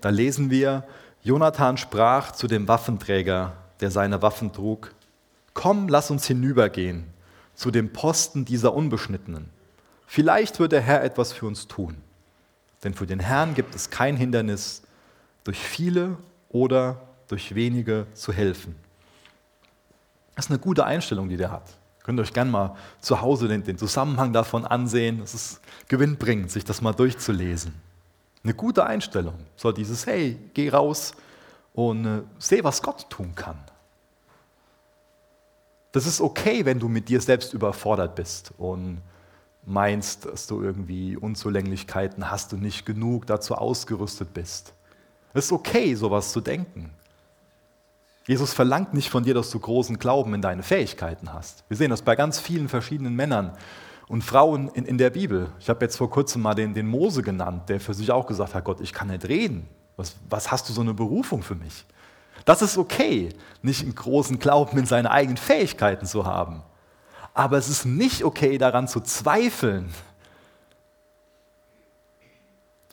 [0.01, 0.85] Da lesen wir,
[1.23, 4.95] Jonathan sprach zu dem Waffenträger, der seine Waffen trug,
[5.55, 7.05] Komm, lass uns hinübergehen
[7.57, 9.51] zu dem Posten dieser Unbeschnittenen.
[10.07, 11.97] Vielleicht wird der Herr etwas für uns tun.
[12.85, 14.83] Denn für den Herrn gibt es kein Hindernis,
[15.45, 16.17] durch viele
[16.49, 18.75] oder durch wenige zu helfen.
[20.35, 21.69] Das ist eine gute Einstellung, die der hat.
[21.99, 25.21] Ihr könnt euch gerne mal zu Hause den, den Zusammenhang davon ansehen.
[25.21, 27.75] Es ist gewinnbringend, sich das mal durchzulesen.
[28.45, 31.13] Eine gute Einstellung soll dieses, hey, geh raus
[31.75, 33.59] und äh, seh, was Gott tun kann.
[35.93, 39.03] Das ist okay, wenn du mit dir selbst überfordert bist und
[39.65, 44.73] meinst, dass du irgendwie Unzulänglichkeiten hast und nicht genug dazu ausgerüstet bist.
[45.35, 46.91] Es ist okay, sowas zu denken.
[48.27, 51.65] Jesus verlangt nicht von dir, dass du großen Glauben in deine Fähigkeiten hast.
[51.69, 53.57] Wir sehen das bei ganz vielen verschiedenen Männern
[54.09, 55.51] und Frauen in, in der Bibel.
[55.61, 58.55] Ich habe jetzt vor kurzem mal den, den Mose genannt, der für sich auch gesagt
[58.55, 59.67] hat, Gott, ich kann nicht reden.
[59.97, 61.85] Was, was hast du so eine Berufung für mich?
[62.45, 63.31] Das ist okay,
[63.63, 66.63] nicht einen großen Glauben in seine eigenen Fähigkeiten zu haben.
[67.35, 69.93] Aber es ist nicht okay, daran zu zweifeln,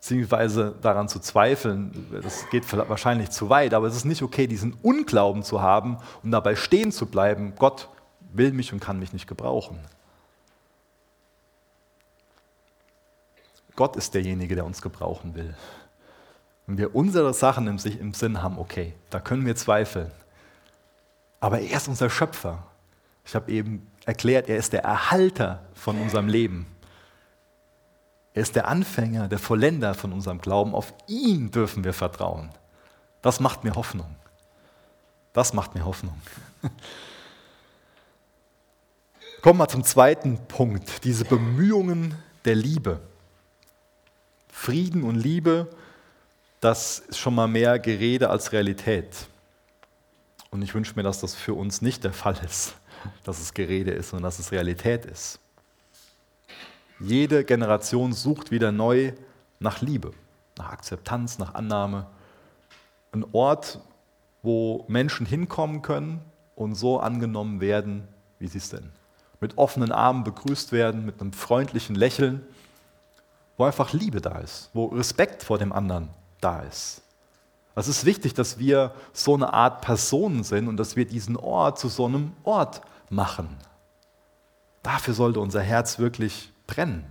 [0.05, 1.91] beziehungsweise daran zu zweifeln,
[2.21, 6.29] das geht wahrscheinlich zu weit, aber es ist nicht okay, diesen Unglauben zu haben und
[6.29, 7.89] dabei stehen zu bleiben, Gott
[8.31, 9.79] will mich und kann mich nicht gebrauchen.
[13.75, 15.55] Gott ist derjenige, der uns gebrauchen will.
[16.67, 20.11] Wenn wir unsere Sachen im, im Sinn haben, okay, da können wir zweifeln.
[21.39, 22.61] Aber er ist unser Schöpfer.
[23.25, 26.67] Ich habe eben erklärt, er ist der Erhalter von unserem Leben.
[28.35, 30.75] Er ist der Anfänger, der Vollender von unserem Glauben.
[30.75, 32.51] Auf ihn dürfen wir vertrauen.
[33.23, 34.15] Das macht mir Hoffnung.
[35.33, 36.21] Das macht mir Hoffnung.
[39.41, 42.13] Kommen wir zum zweiten Punkt, diese Bemühungen
[42.45, 42.99] der Liebe.
[44.51, 45.67] Frieden und Liebe
[46.65, 49.27] das ist schon mal mehr Gerede als Realität.
[50.49, 52.75] Und ich wünsche mir, dass das für uns nicht der Fall ist,
[53.23, 55.39] dass es Gerede ist, sondern dass es Realität ist.
[56.99, 59.13] Jede Generation sucht wieder neu
[59.59, 60.11] nach Liebe,
[60.57, 62.07] nach Akzeptanz, nach Annahme.
[63.11, 63.81] Ein Ort,
[64.41, 66.21] wo Menschen hinkommen können
[66.55, 68.07] und so angenommen werden,
[68.39, 68.91] wie sie sind.
[69.41, 72.41] Mit offenen Armen begrüßt werden, mit einem freundlichen Lächeln,
[73.57, 77.01] wo einfach Liebe da ist, wo Respekt vor dem anderen da ist.
[77.75, 81.77] Es ist wichtig, dass wir so eine Art Personen sind und dass wir diesen Ort
[81.77, 83.49] zu so einem Ort machen.
[84.81, 87.05] Dafür sollte unser Herz wirklich brennen.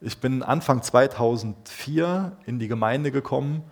[0.00, 3.64] Ich bin Anfang 2004 in die Gemeinde gekommen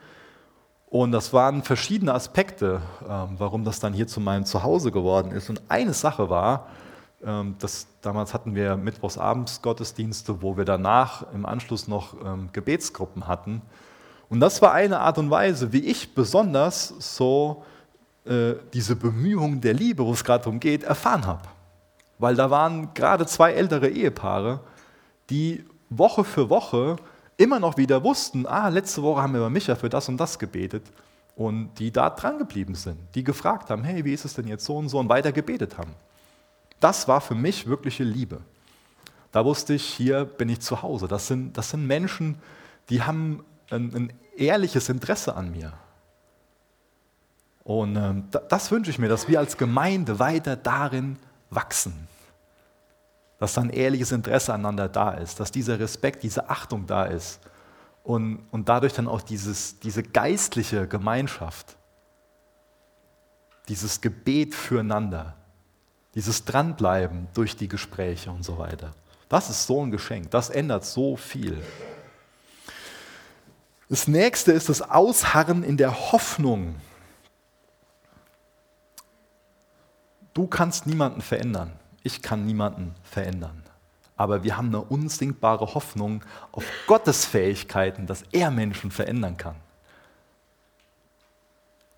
[0.87, 5.51] und das waren verschiedene Aspekte, ähm, warum das dann hier zu meinem Zuhause geworden ist.
[5.51, 6.69] Und eine Sache war,
[7.27, 13.27] Ähm, das, damals hatten wir mittwochsabends Gottesdienste, wo wir danach im Anschluss noch ähm, Gebetsgruppen
[13.27, 13.63] hatten.
[14.29, 17.65] Und das war eine Art und Weise, wie ich besonders so
[18.27, 21.43] äh, diese Bemühungen der Liebe, wo es gerade darum geht, erfahren habe.
[22.25, 24.61] Weil da waren gerade zwei ältere Ehepaare,
[25.29, 26.97] die Woche für Woche
[27.37, 30.39] immer noch wieder wussten, ah, letzte Woche haben wir bei Micha für das und das
[30.39, 30.87] gebetet
[31.37, 34.65] und die da dran geblieben sind, die gefragt haben, hey, wie ist es denn jetzt
[34.65, 35.93] so und so und weiter gebetet haben.
[36.81, 38.41] Das war für mich wirkliche Liebe.
[39.31, 41.09] Da wusste ich, hier bin ich zu Hause.
[41.09, 42.37] Das sind, das sind Menschen,
[42.89, 45.75] die haben ein, ein ehrliches Interesse an mir.
[47.65, 51.19] Und ähm, das wünsche ich mir, dass wir als Gemeinde weiter darin
[51.51, 52.14] wachsen.
[53.45, 57.41] Dass dann ehrliches Interesse aneinander da ist, dass dieser Respekt, diese Achtung da ist
[58.03, 61.77] und, und dadurch dann auch dieses, diese geistliche Gemeinschaft,
[63.69, 65.35] dieses Gebet füreinander,
[66.15, 68.95] dieses Dranbleiben durch die Gespräche und so weiter.
[69.29, 71.63] Das ist so ein Geschenk, das ändert so viel.
[73.91, 76.77] Das nächste ist das Ausharren in der Hoffnung.
[80.33, 81.79] Du kannst niemanden verändern.
[82.05, 83.65] Ich kann niemanden verändern.
[84.17, 89.57] Aber wir haben eine unsinkbare Hoffnung auf Gottes Fähigkeiten, dass er Menschen verändern kann.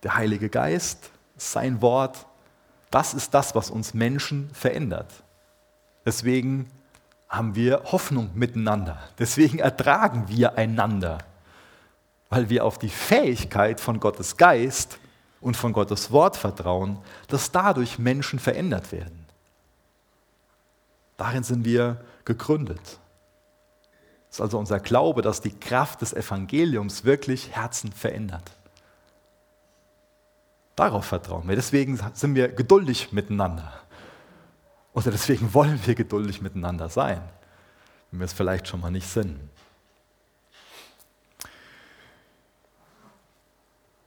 [0.02, 2.24] Der Heilige Geist, sein Wort,
[2.90, 5.12] das ist das, was uns Menschen verändert.
[6.06, 6.70] Deswegen
[7.28, 8.98] haben wir Hoffnung miteinander.
[9.18, 11.18] Deswegen ertragen wir einander,
[12.30, 14.98] weil wir auf die Fähigkeit von Gottes Geist
[15.40, 19.15] und von Gottes Wort vertrauen, dass dadurch Menschen verändert werden.
[21.16, 22.98] Darin sind wir gegründet.
[24.28, 28.50] Es ist also unser Glaube, dass die Kraft des Evangeliums wirklich Herzen verändert.
[30.74, 31.56] Darauf vertrauen wir.
[31.56, 33.72] Deswegen sind wir geduldig miteinander.
[34.92, 37.22] Oder deswegen wollen wir geduldig miteinander sein,
[38.10, 39.38] wenn wir es vielleicht schon mal nicht sind.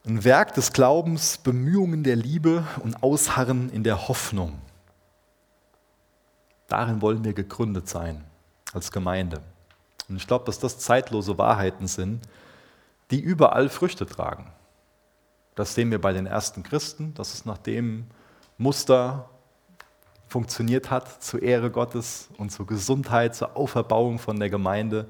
[0.05, 4.59] Ein Werk des Glaubens, Bemühungen der Liebe und Ausharren in der Hoffnung.
[6.69, 8.23] Darin wollen wir gegründet sein
[8.73, 9.41] als Gemeinde.
[10.07, 12.21] Und ich glaube, dass das zeitlose Wahrheiten sind,
[13.11, 14.51] die überall Früchte tragen.
[15.55, 18.05] Das sehen wir bei den ersten Christen, dass es nach dem
[18.57, 19.29] Muster
[20.27, 25.05] funktioniert hat, zur Ehre Gottes und zur Gesundheit, zur Auferbauung von der Gemeinde.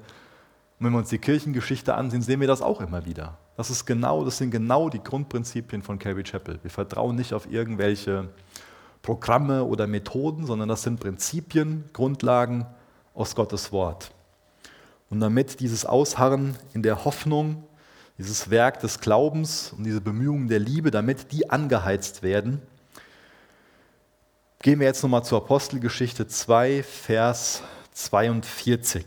[0.78, 3.36] Und wenn wir uns die Kirchengeschichte ansehen, sehen wir das auch immer wieder.
[3.56, 6.58] Das, ist genau, das sind genau die Grundprinzipien von Calvary Chapel.
[6.62, 8.30] Wir vertrauen nicht auf irgendwelche
[9.02, 12.66] Programme oder Methoden, sondern das sind Prinzipien, Grundlagen
[13.14, 14.12] aus Gottes Wort.
[15.08, 17.64] Und damit dieses Ausharren in der Hoffnung,
[18.18, 22.60] dieses Werk des Glaubens und diese Bemühungen der Liebe, damit die angeheizt werden,
[24.60, 29.06] gehen wir jetzt nochmal zur Apostelgeschichte 2, Vers 42.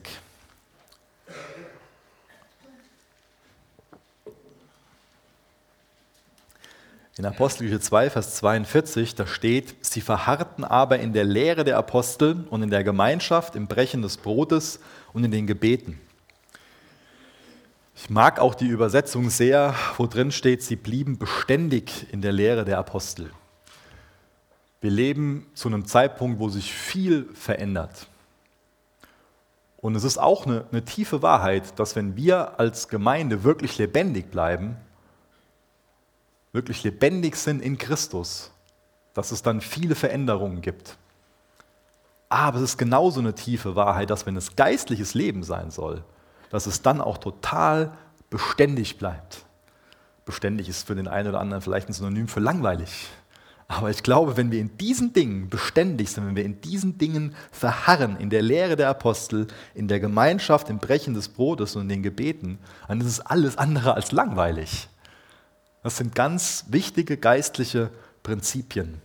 [7.15, 12.47] In Apostelgeschichte 2, Vers 42, da steht, sie verharrten aber in der Lehre der Apostel
[12.49, 14.79] und in der Gemeinschaft, im Brechen des Brotes
[15.13, 16.01] und in den Gebeten.
[17.95, 22.65] Ich mag auch die Übersetzung sehr, wo drin steht, sie blieben beständig in der Lehre
[22.65, 23.29] der Apostel.
[24.81, 28.07] Wir leben zu einem Zeitpunkt, wo sich viel verändert.
[29.77, 34.31] Und es ist auch eine, eine tiefe Wahrheit, dass wenn wir als Gemeinde wirklich lebendig
[34.31, 34.77] bleiben,
[36.53, 38.51] wirklich lebendig sind in Christus,
[39.13, 40.97] dass es dann viele Veränderungen gibt.
[42.29, 46.03] Aber es ist genauso eine tiefe Wahrheit, dass wenn es geistliches Leben sein soll,
[46.49, 47.91] dass es dann auch total
[48.29, 49.45] beständig bleibt.
[50.25, 53.09] Beständig ist für den einen oder anderen vielleicht ein Synonym für langweilig.
[53.67, 57.35] Aber ich glaube, wenn wir in diesen Dingen beständig sind, wenn wir in diesen Dingen
[57.51, 61.89] verharren, in der Lehre der Apostel, in der Gemeinschaft, im Brechen des Brotes und in
[61.89, 64.89] den Gebeten, dann ist es alles andere als langweilig.
[65.83, 67.91] Das sind ganz wichtige geistliche
[68.23, 69.01] Prinzipien,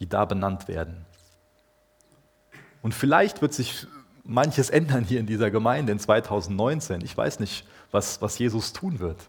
[0.00, 1.06] die da benannt werden.
[2.82, 3.86] Und vielleicht wird sich
[4.24, 7.02] manches ändern hier in dieser Gemeinde in 2019.
[7.04, 9.28] Ich weiß nicht, was, was Jesus tun wird.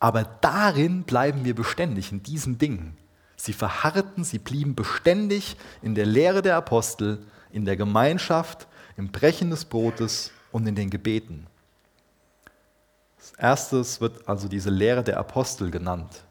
[0.00, 2.96] Aber darin bleiben wir beständig, in diesen Dingen.
[3.36, 9.50] Sie verharrten, sie blieben beständig in der Lehre der Apostel, in der Gemeinschaft, im Brechen
[9.50, 11.46] des Brotes und in den Gebeten.
[13.38, 16.24] Erstes wird also diese Lehre der Apostel genannt.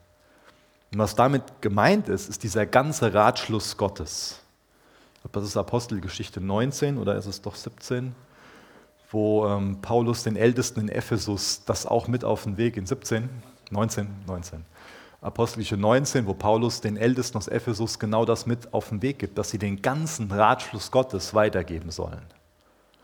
[0.91, 4.39] Und was damit gemeint ist, ist dieser ganze Ratschluss Gottes.
[5.16, 8.16] Ich glaube, das ist Apostelgeschichte 19 oder ist es doch 17,
[9.12, 13.30] wo ähm, Paulus den Ältesten in Ephesus das auch mit auf den Weg in 17,
[13.72, 14.66] 19, 19,
[15.22, 19.38] Apostelische 19, wo Paulus den Ältesten aus Ephesus genau das mit auf den Weg gibt,
[19.38, 22.22] dass sie den ganzen Ratschluss Gottes weitergeben sollen.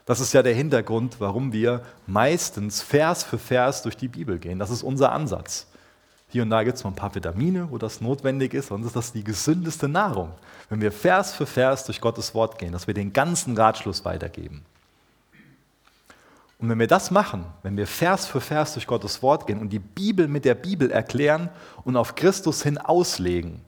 [0.06, 4.60] Das ist ja der Hintergrund, warum wir meistens Vers für Vers durch die Bibel gehen.
[4.60, 5.68] Das ist unser Ansatz.
[6.30, 8.96] Hier und da gibt es mal ein paar Vitamine, wo das notwendig ist, sonst ist
[8.96, 10.32] das die gesündeste Nahrung,
[10.70, 14.64] wenn wir Vers für Vers durch Gottes Wort gehen, dass wir den ganzen Ratschluss weitergeben.
[16.58, 19.70] Und wenn wir das machen, wenn wir Vers für Vers durch Gottes Wort gehen und
[19.70, 21.50] die Bibel mit der Bibel erklären
[21.84, 23.62] und auf Christus hin auslegen,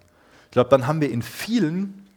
[0.45, 2.07] ich glaube, dann haben wir in vielen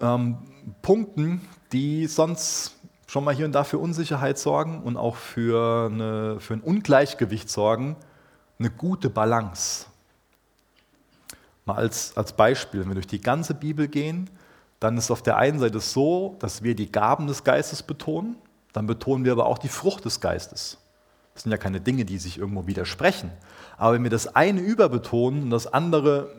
[0.00, 0.38] ähm,
[0.80, 1.40] Punkten,
[1.72, 6.54] die sonst schon mal hier und da für Unsicherheit sorgen und auch für, eine, für
[6.54, 7.96] ein Ungleichgewicht sorgen,
[8.58, 9.86] eine gute Balance.
[11.64, 14.30] Mal als, als Beispiel, wenn wir durch die ganze Bibel gehen,
[14.80, 18.36] dann ist auf der einen Seite so, dass wir die Gaben des Geistes betonen,
[18.72, 20.78] dann betonen wir aber auch die Frucht des Geistes.
[21.34, 23.30] Das sind ja keine Dinge, die sich irgendwo widersprechen.
[23.76, 26.34] Aber wenn wir das eine überbetonen und das andere,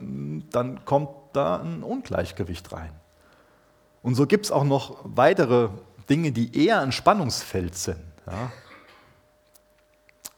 [0.51, 2.91] dann kommt da ein Ungleichgewicht rein.
[4.01, 5.69] Und so gibt es auch noch weitere
[6.09, 8.03] Dinge, die eher ein Spannungsfeld sind.
[8.25, 8.51] Ja.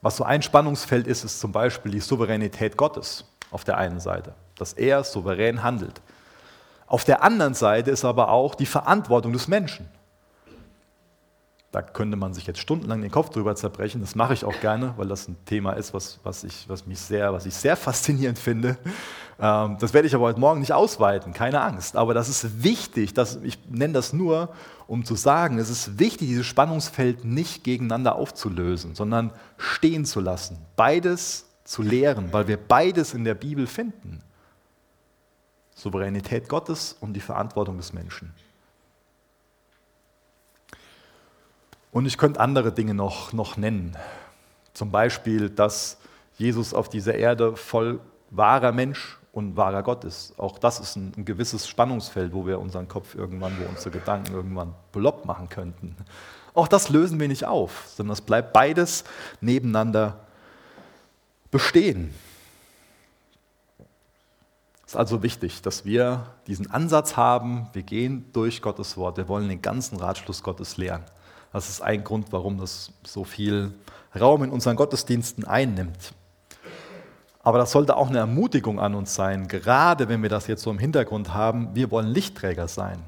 [0.01, 4.33] Was so ein Spannungsfeld ist, ist zum Beispiel die Souveränität Gottes auf der einen Seite,
[4.55, 6.01] dass er souverän handelt.
[6.87, 9.89] Auf der anderen Seite ist aber auch die Verantwortung des Menschen.
[11.71, 14.01] Da könnte man sich jetzt stundenlang den Kopf drüber zerbrechen.
[14.01, 16.99] Das mache ich auch gerne, weil das ein Thema ist, was, was, ich, was, mich
[16.99, 18.77] sehr, was ich sehr faszinierend finde.
[19.39, 21.95] Ähm, das werde ich aber heute Morgen nicht ausweiten, keine Angst.
[21.95, 24.49] Aber das ist wichtig, dass, ich nenne das nur,
[24.87, 30.57] um zu sagen, es ist wichtig, dieses Spannungsfeld nicht gegeneinander aufzulösen, sondern stehen zu lassen.
[30.75, 34.23] Beides zu lehren, weil wir beides in der Bibel finden.
[35.75, 38.33] Souveränität Gottes und die Verantwortung des Menschen.
[41.91, 43.97] Und ich könnte andere Dinge noch, noch nennen.
[44.73, 45.97] Zum Beispiel, dass
[46.37, 50.37] Jesus auf dieser Erde voll wahrer Mensch und wahrer Gott ist.
[50.39, 54.33] Auch das ist ein, ein, gewisses Spannungsfeld, wo wir unseren Kopf irgendwann, wo unsere Gedanken
[54.33, 55.95] irgendwann belopp machen könnten.
[56.53, 59.03] Auch das lösen wir nicht auf, sondern es bleibt beides
[59.41, 60.19] nebeneinander
[61.51, 62.13] bestehen.
[64.85, 69.27] Es ist also wichtig, dass wir diesen Ansatz haben, wir gehen durch Gottes Wort, wir
[69.27, 71.03] wollen den ganzen Ratschluss Gottes lehren.
[71.51, 73.73] Das ist ein Grund, warum das so viel
[74.19, 76.13] Raum in unseren Gottesdiensten einnimmt.
[77.41, 80.69] Aber das sollte auch eine Ermutigung an uns sein, gerade wenn wir das jetzt so
[80.69, 83.01] im Hintergrund haben, wir wollen Lichtträger sein,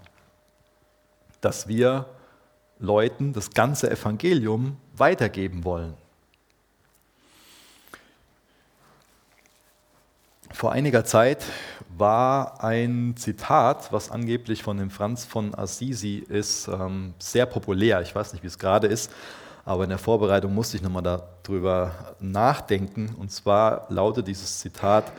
[1.41, 2.05] dass wir
[2.79, 5.93] Leuten das ganze Evangelium weitergeben wollen.
[10.51, 11.43] Vor einiger Zeit
[11.97, 18.01] war ein Zitat, was angeblich von dem Franz von Assisi ist, ähm, sehr populär.
[18.01, 19.11] Ich weiß nicht, wie es gerade ist,
[19.65, 23.15] aber in der Vorbereitung musste ich nochmal darüber nachdenken.
[23.19, 25.11] Und zwar lautet dieses Zitat,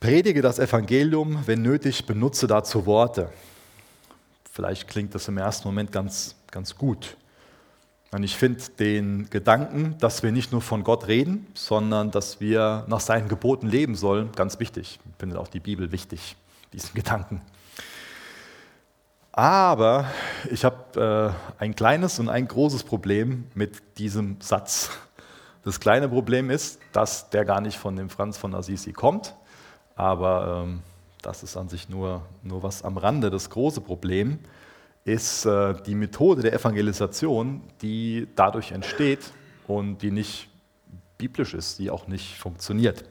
[0.00, 3.30] Predige das Evangelium, wenn nötig, benutze dazu Worte.
[4.50, 7.17] Vielleicht klingt das im ersten Moment ganz, ganz gut.
[8.10, 12.84] Und ich finde den Gedanken, dass wir nicht nur von Gott reden, sondern dass wir
[12.86, 14.98] nach seinen Geboten leben sollen, ganz wichtig.
[15.04, 16.36] Ich finde auch die Bibel wichtig,
[16.72, 17.42] diesen Gedanken.
[19.32, 20.06] Aber
[20.50, 24.90] ich habe äh, ein kleines und ein großes Problem mit diesem Satz.
[25.62, 29.34] Das kleine Problem ist, dass der gar nicht von dem Franz von Assisi kommt,
[29.96, 30.80] aber ähm,
[31.20, 33.28] das ist an sich nur, nur was am Rande.
[33.28, 34.67] Das große Problem ist
[35.08, 39.32] äh, die Methode der Evangelisation, die dadurch entsteht
[39.66, 40.48] und die nicht
[41.16, 43.04] biblisch ist, die auch nicht funktioniert.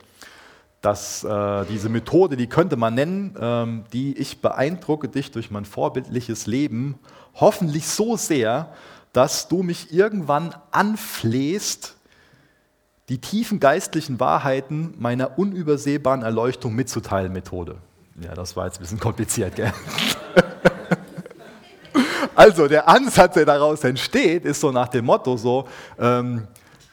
[0.82, 5.66] Dass äh, diese Methode, die könnte man nennen, ähm, die ich beeindrucke dich durch mein
[5.66, 7.00] vorbildliches Leben,
[7.34, 8.74] hoffentlich so sehr,
[9.12, 11.96] dass du mich irgendwann anflehst,
[13.10, 17.78] die tiefen geistlichen Wahrheiten meiner unübersehbaren Erleuchtung mitzuteilen, Methode.
[18.22, 19.74] Ja, das war jetzt ein bisschen kompliziert, gell?
[22.38, 25.68] Also der Ansatz, der daraus entsteht, ist so nach dem Motto so,
[25.98, 26.48] ähm,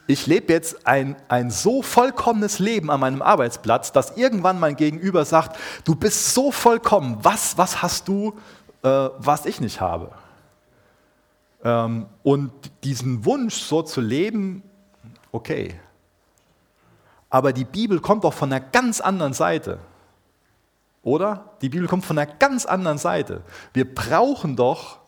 [0.07, 5.27] ich lebe jetzt ein, ein so vollkommenes Leben an meinem Arbeitsplatz, dass irgendwann mein Gegenüber
[5.27, 8.33] sagt, du bist so vollkommen, was, was hast du,
[8.83, 10.13] äh, was ich nicht habe?
[11.63, 12.51] Ähm, und
[12.83, 14.63] diesen Wunsch so zu leben,
[15.31, 15.79] okay.
[17.29, 19.79] Aber die Bibel kommt doch von einer ganz anderen Seite.
[21.03, 21.51] Oder?
[21.61, 23.43] Die Bibel kommt von einer ganz anderen Seite.
[23.75, 25.04] Wir brauchen doch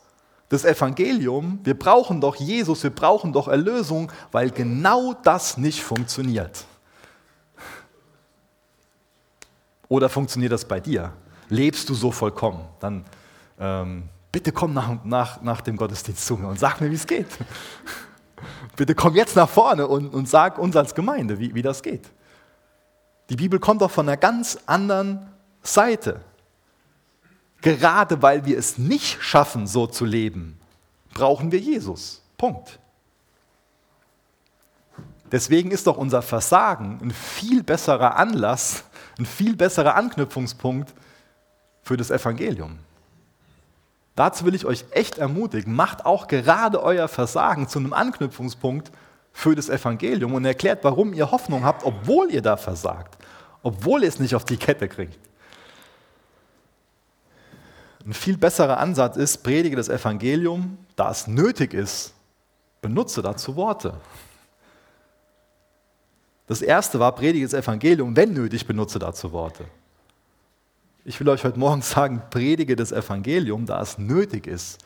[0.49, 6.65] das Evangelium, wir brauchen doch Jesus, wir brauchen doch Erlösung, weil genau das nicht funktioniert.
[9.89, 11.13] Oder funktioniert das bei dir?
[11.49, 12.65] Lebst du so vollkommen?
[12.81, 13.05] Dann
[13.59, 17.07] ähm, bitte komm nach, nach, nach dem Gottesdienst zu mir und sag mir, wie es
[17.07, 17.29] geht.
[18.77, 22.11] bitte komm jetzt nach vorne und, und sag uns als Gemeinde, wie, wie das geht.
[23.31, 25.27] Die Bibel kommt doch von einer ganz anderen
[25.63, 26.21] Seite.
[27.63, 30.59] Gerade weil wir es nicht schaffen, so zu leben,
[31.15, 32.23] brauchen wir Jesus.
[32.37, 32.79] Punkt.
[35.33, 38.85] Deswegen ist doch unser Versagen ein viel besserer Anlass,
[39.19, 40.95] ein viel besserer Anknüpfungspunkt
[41.83, 42.79] für das Evangelium.
[44.15, 48.91] Dazu will ich euch echt ermutigen, macht auch gerade euer Versagen zu einem Anknüpfungspunkt
[49.33, 53.19] für das Evangelium und erklärt, warum ihr Hoffnung habt, obwohl ihr da versagt,
[53.63, 55.19] obwohl ihr es nicht auf die Kette kriegt.
[58.07, 62.15] Ein viel besserer Ansatz ist, predige das Evangelium, da es nötig ist,
[62.81, 63.95] benutze dazu Worte.
[66.47, 69.65] Das erste war, predige das Evangelium, wenn nötig, benutze dazu Worte.
[71.05, 74.79] Ich will euch heute Morgen sagen, predige das Evangelium, da es nötig ist,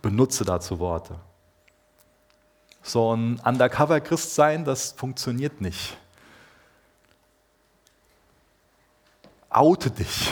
[0.00, 1.16] benutze dazu Worte.
[2.82, 5.96] So ein Undercover-Christ sein, das funktioniert nicht.
[9.50, 10.30] Oute dich.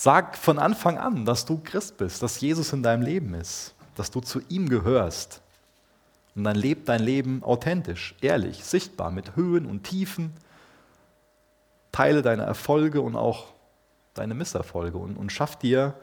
[0.00, 4.12] Sag von Anfang an, dass du Christ bist, dass Jesus in deinem Leben ist, dass
[4.12, 5.42] du zu ihm gehörst.
[6.36, 10.32] Und dann lebt dein Leben authentisch, ehrlich, sichtbar, mit Höhen und Tiefen.
[11.90, 13.46] Teile deine Erfolge und auch
[14.14, 15.94] deine Misserfolge und, und schaff dir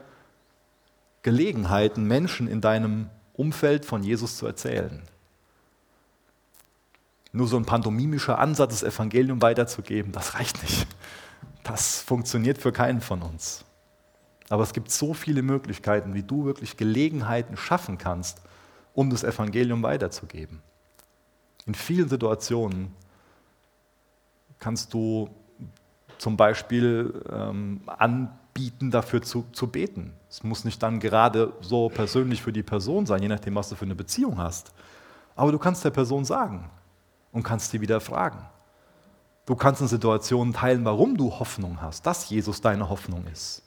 [1.22, 5.00] Gelegenheiten, Menschen in deinem Umfeld von Jesus zu erzählen.
[7.32, 10.86] Nur so ein pantomimischer Ansatz, das Evangelium weiterzugeben, das reicht nicht.
[11.64, 13.65] Das funktioniert für keinen von uns.
[14.48, 18.42] Aber es gibt so viele Möglichkeiten, wie du wirklich Gelegenheiten schaffen kannst,
[18.94, 20.62] um das Evangelium weiterzugeben.
[21.66, 22.94] In vielen Situationen
[24.58, 25.28] kannst du
[26.18, 30.14] zum Beispiel ähm, anbieten, dafür zu, zu beten.
[30.30, 33.74] Es muss nicht dann gerade so persönlich für die Person sein, je nachdem, was du
[33.74, 34.72] für eine Beziehung hast.
[35.34, 36.70] Aber du kannst der Person sagen
[37.32, 38.38] und kannst sie wieder fragen.
[39.44, 43.62] Du kannst in Situationen teilen, warum du Hoffnung hast, dass Jesus deine Hoffnung ist.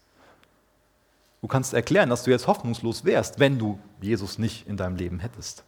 [1.42, 5.20] Du kannst erklären, dass du jetzt hoffnungslos wärst, wenn du Jesus nicht in deinem Leben
[5.20, 5.64] hättest.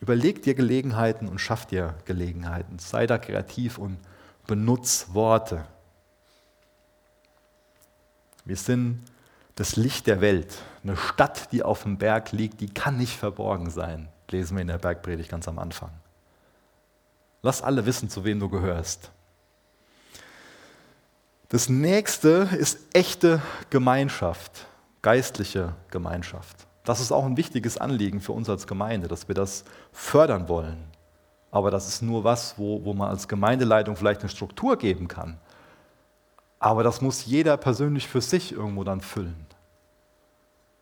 [0.00, 2.78] Überleg dir Gelegenheiten und schaff dir Gelegenheiten.
[2.78, 3.98] Sei da kreativ und
[4.46, 5.64] benutz Worte.
[8.44, 9.02] Wir sind
[9.56, 10.62] das Licht der Welt.
[10.82, 14.68] Eine Stadt, die auf dem Berg liegt, die kann nicht verborgen sein, lesen wir in
[14.68, 15.90] der Bergpredigt ganz am Anfang.
[17.42, 19.10] Lass alle wissen, zu wem du gehörst.
[21.48, 23.40] Das nächste ist echte
[23.70, 24.66] Gemeinschaft,
[25.00, 26.66] geistliche Gemeinschaft.
[26.84, 30.82] Das ist auch ein wichtiges Anliegen für uns als Gemeinde, dass wir das fördern wollen.
[31.52, 35.38] Aber das ist nur was, wo, wo man als Gemeindeleitung vielleicht eine Struktur geben kann.
[36.58, 39.46] Aber das muss jeder persönlich für sich irgendwo dann füllen.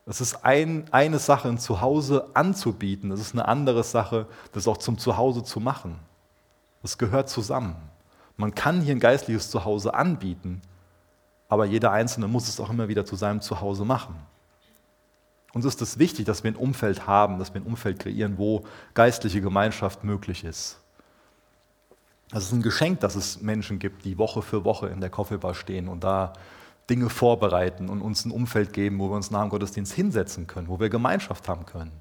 [0.07, 3.11] Es ist ein, eine Sache, ein Zuhause anzubieten.
[3.11, 5.99] Es ist eine andere Sache, das auch zum Zuhause zu machen.
[6.81, 7.75] Das gehört zusammen.
[8.37, 10.61] Man kann hier ein geistliches Zuhause anbieten,
[11.47, 14.15] aber jeder Einzelne muss es auch immer wieder zu seinem Zuhause machen.
[15.53, 18.65] Uns ist es wichtig, dass wir ein Umfeld haben, dass wir ein Umfeld kreieren, wo
[18.93, 20.81] geistliche Gemeinschaft möglich ist.
[22.33, 25.53] Es ist ein Geschenk, dass es Menschen gibt, die Woche für Woche in der Coffeebar
[25.53, 26.33] stehen und da
[26.89, 30.67] Dinge vorbereiten und uns ein Umfeld geben, wo wir uns nach dem Gottesdienst hinsetzen können,
[30.67, 31.91] wo wir Gemeinschaft haben können.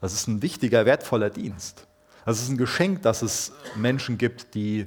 [0.00, 1.86] Das ist ein wichtiger, wertvoller Dienst.
[2.26, 4.86] Es ist ein Geschenk, dass es Menschen gibt, die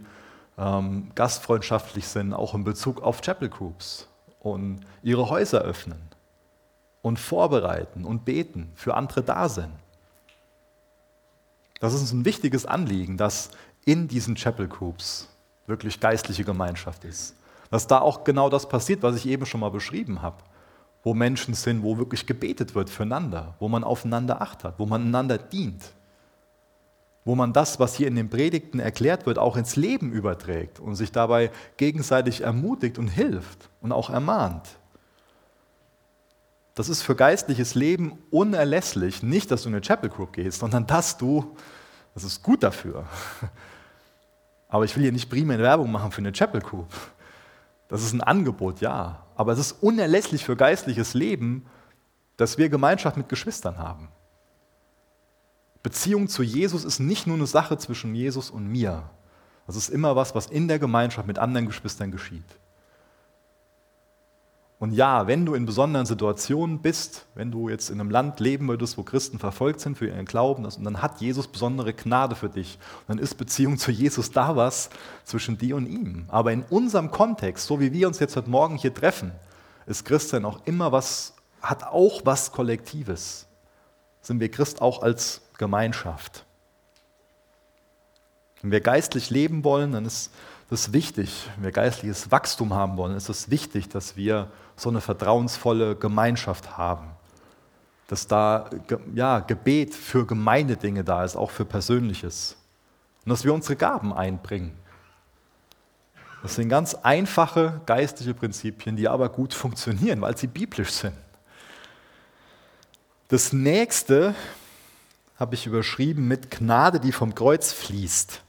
[0.58, 4.08] ähm, gastfreundschaftlich sind, auch in Bezug auf Chapel Groups
[4.40, 6.02] und ihre Häuser öffnen
[7.02, 9.72] und vorbereiten und beten, für andere da sind.
[11.80, 13.52] Das ist uns ein wichtiges Anliegen, dass
[13.86, 15.30] in diesen Chapel Groups
[15.68, 17.36] wirklich geistliche Gemeinschaft ist.
[17.70, 20.38] Dass da auch genau das passiert, was ich eben schon mal beschrieben habe.
[21.04, 25.04] Wo Menschen sind, wo wirklich gebetet wird füreinander, wo man aufeinander acht hat, wo man
[25.04, 25.94] einander dient.
[27.28, 30.96] Wo man das, was hier in den Predigten erklärt wird, auch ins Leben überträgt und
[30.96, 34.70] sich dabei gegenseitig ermutigt und hilft und auch ermahnt.
[36.74, 39.24] Das ist für geistliches Leben unerlässlich.
[39.24, 41.54] Nicht, dass du in eine Chapel Group gehst, sondern dass du,
[42.14, 43.04] das ist gut dafür.
[44.70, 46.88] Aber ich will hier nicht primär Werbung machen für eine Chapel Group.
[47.90, 49.26] Das ist ein Angebot, ja.
[49.36, 51.66] Aber es ist unerlässlich für geistliches Leben,
[52.38, 54.08] dass wir Gemeinschaft mit Geschwistern haben.
[55.88, 59.10] Beziehung zu Jesus ist nicht nur eine Sache zwischen Jesus und mir.
[59.68, 62.44] Das ist immer was, was in der Gemeinschaft mit anderen Geschwistern geschieht.
[64.80, 68.68] Und ja, wenn du in besonderen Situationen bist, wenn du jetzt in einem Land leben
[68.68, 72.50] würdest, wo Christen verfolgt sind für ihren Glauben, und dann hat Jesus besondere Gnade für
[72.50, 72.78] dich.
[73.08, 74.90] Und dann ist Beziehung zu Jesus da was
[75.24, 76.26] zwischen dir und ihm.
[76.28, 79.32] Aber in unserem Kontext, so wie wir uns jetzt heute Morgen hier treffen,
[79.86, 83.48] ist Christen auch immer was, hat auch was Kollektives.
[84.20, 86.46] Sind wir Christ auch als Gemeinschaft.
[88.62, 90.32] Wenn wir geistlich leben wollen, dann ist
[90.70, 91.48] das wichtig.
[91.56, 96.78] Wenn wir geistliches Wachstum haben wollen, ist es wichtig, dass wir so eine vertrauensvolle Gemeinschaft
[96.78, 97.10] haben.
[98.08, 98.70] Dass da
[99.14, 102.58] ja, Gebet für Gemeindedinge da ist, auch für Persönliches.
[103.26, 104.74] Und dass wir unsere Gaben einbringen.
[106.42, 111.16] Das sind ganz einfache geistliche Prinzipien, die aber gut funktionieren, weil sie biblisch sind.
[113.28, 114.34] Das nächste
[115.38, 118.42] habe ich überschrieben mit Gnade, die vom Kreuz fließt.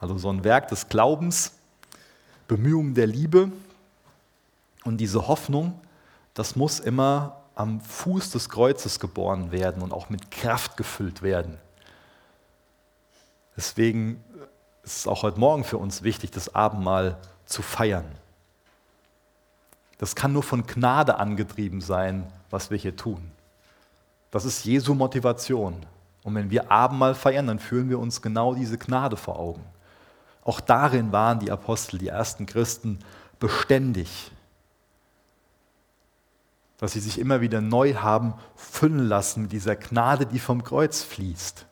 [0.00, 1.52] Also so ein Werk des Glaubens,
[2.48, 3.52] Bemühungen der Liebe
[4.84, 5.80] und diese Hoffnung,
[6.34, 11.58] das muss immer am Fuß des Kreuzes geboren werden und auch mit Kraft gefüllt werden.
[13.56, 14.22] Deswegen
[14.82, 18.10] ist es auch heute Morgen für uns wichtig, das Abendmahl zu feiern.
[19.98, 23.30] Das kann nur von Gnade angetrieben sein, was wir hier tun.
[24.32, 25.86] Das ist Jesu Motivation.
[26.22, 29.64] Und wenn wir Abendmahl feiern, dann fühlen wir uns genau diese Gnade vor Augen.
[30.44, 32.98] Auch darin waren die Apostel, die ersten Christen,
[33.38, 34.30] beständig.
[36.78, 41.02] Dass sie sich immer wieder neu haben füllen lassen mit dieser Gnade, die vom Kreuz
[41.02, 41.66] fließt.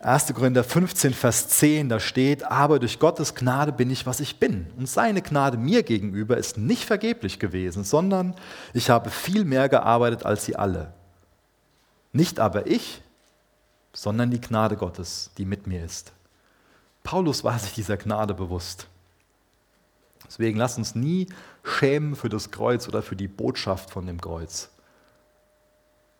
[0.00, 0.34] 1.
[0.34, 4.66] Korinther 15, Vers 10, da steht, aber durch Gottes Gnade bin ich, was ich bin.
[4.76, 8.34] Und seine Gnade mir gegenüber ist nicht vergeblich gewesen, sondern
[8.74, 10.92] ich habe viel mehr gearbeitet als sie alle.
[12.12, 13.02] Nicht aber ich,
[13.92, 16.12] sondern die Gnade Gottes, die mit mir ist.
[17.02, 18.86] Paulus war sich dieser Gnade bewusst.
[20.26, 21.26] Deswegen lasst uns nie
[21.62, 24.70] schämen für das Kreuz oder für die Botschaft von dem Kreuz.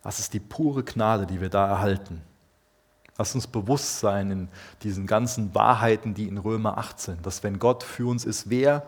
[0.03, 2.22] Das ist die pure Gnade, die wir da erhalten.
[3.16, 4.49] Lasst uns bewusst sein in
[4.82, 8.84] diesen ganzen Wahrheiten, die in Römer 8 sind, dass wenn Gott für uns ist, wer,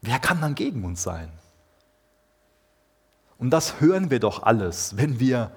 [0.00, 1.30] wer kann dann gegen uns sein?
[3.38, 5.52] Und das hören wir doch alles, wenn wir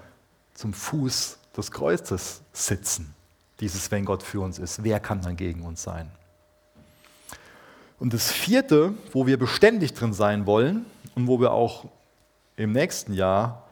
[0.53, 3.13] zum Fuß des Kreuzes sitzen
[3.61, 4.83] dieses Wenn Gott für uns ist.
[4.83, 6.11] Wer kann dann gegen uns sein?
[7.99, 10.85] Und das vierte, wo wir beständig drin sein wollen
[11.15, 11.85] und wo wir auch
[12.57, 13.67] im nächsten Jahr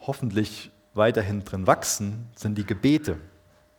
[0.00, 3.18] hoffentlich weiterhin drin wachsen, sind die Gebete.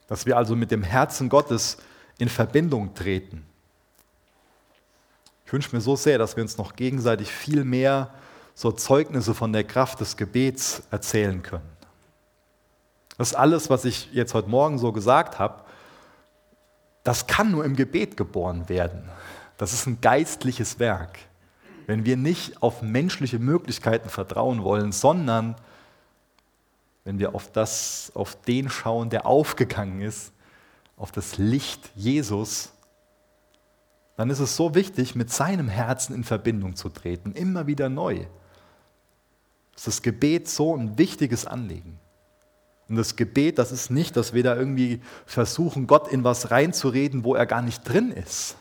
[0.08, 1.78] Dass wir also mit dem Herzen Gottes
[2.18, 3.46] in Verbindung treten.
[5.46, 8.14] Ich wünsche mir so sehr, dass wir uns noch gegenseitig viel mehr
[8.56, 11.79] so Zeugnisse von der Kraft des Gebets erzählen können.
[13.20, 15.66] Das alles, was ich jetzt heute Morgen so gesagt habe,
[17.04, 19.10] das kann nur im Gebet geboren werden.
[19.58, 21.20] Das ist ein geistliches Werk.
[21.86, 25.58] Wenn wir nicht auf menschliche Möglichkeiten vertrauen wollen, sondern
[27.04, 30.32] wenn wir auf, das, auf den schauen, der aufgegangen ist,
[30.96, 32.72] auf das Licht Jesus,
[34.16, 38.28] dann ist es so wichtig, mit seinem Herzen in Verbindung zu treten, immer wieder neu.
[39.76, 42.00] Ist das Gebet so ein wichtiges Anliegen.
[42.90, 47.24] Und das Gebet, das ist nicht, dass wir da irgendwie versuchen, Gott in was reinzureden,
[47.24, 48.56] wo er gar nicht drin ist.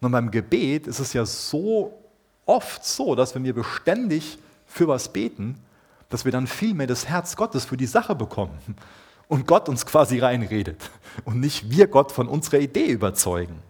[0.00, 1.98] Und beim Gebet ist es ja so
[2.44, 5.58] oft so, dass wenn wir beständig für was beten,
[6.10, 8.58] dass wir dann viel mehr das Herz Gottes für die Sache bekommen
[9.28, 10.90] und Gott uns quasi reinredet
[11.24, 13.62] und nicht wir Gott von unserer Idee überzeugen.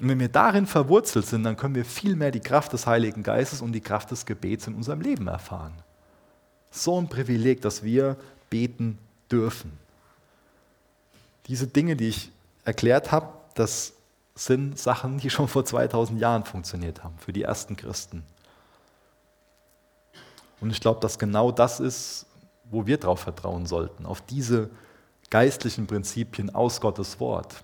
[0.00, 3.22] Und wenn wir darin verwurzelt sind, dann können wir viel mehr die Kraft des Heiligen
[3.22, 5.74] Geistes und die Kraft des Gebets in unserem Leben erfahren.
[6.70, 8.16] So ein Privileg, dass wir
[8.48, 8.98] beten
[9.30, 9.72] dürfen.
[11.46, 12.30] Diese Dinge, die ich
[12.64, 13.92] erklärt habe, das
[14.34, 18.24] sind Sachen, die schon vor 2000 Jahren funktioniert haben, für die ersten Christen.
[20.60, 22.26] Und ich glaube, dass genau das ist,
[22.64, 24.70] wo wir darauf vertrauen sollten, auf diese
[25.30, 27.62] geistlichen Prinzipien aus Gottes Wort.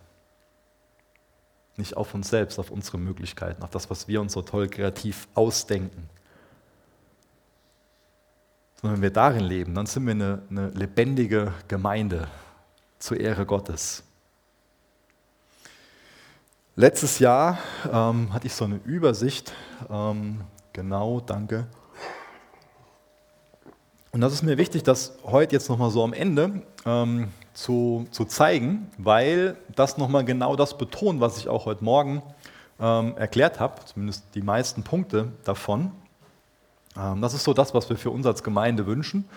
[1.76, 5.28] Nicht auf uns selbst, auf unsere Möglichkeiten, auf das, was wir uns so toll kreativ
[5.34, 6.09] ausdenken.
[8.81, 12.29] Sondern wenn wir darin leben, dann sind wir eine, eine lebendige Gemeinde
[12.99, 14.03] zur Ehre Gottes.
[16.74, 17.59] Letztes Jahr
[17.91, 19.55] ähm, hatte ich so eine Übersicht,
[19.91, 20.43] ähm,
[20.74, 21.66] genau, danke.
[24.12, 28.24] Und das ist mir wichtig, das heute jetzt nochmal so am Ende ähm, zu, zu
[28.24, 32.22] zeigen, weil das nochmal genau das betont, was ich auch heute Morgen
[32.79, 35.93] ähm, erklärt habe, zumindest die meisten Punkte davon.
[36.99, 39.28] Ähm, das ist so das, was wir für uns als Gemeinde wünschen.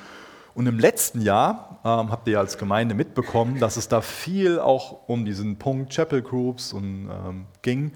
[0.55, 5.07] Und im letzten Jahr ähm, habt ihr als Gemeinde mitbekommen, dass es da viel auch
[5.07, 7.93] um diesen Punkt Chapel Groups und, ähm, ging.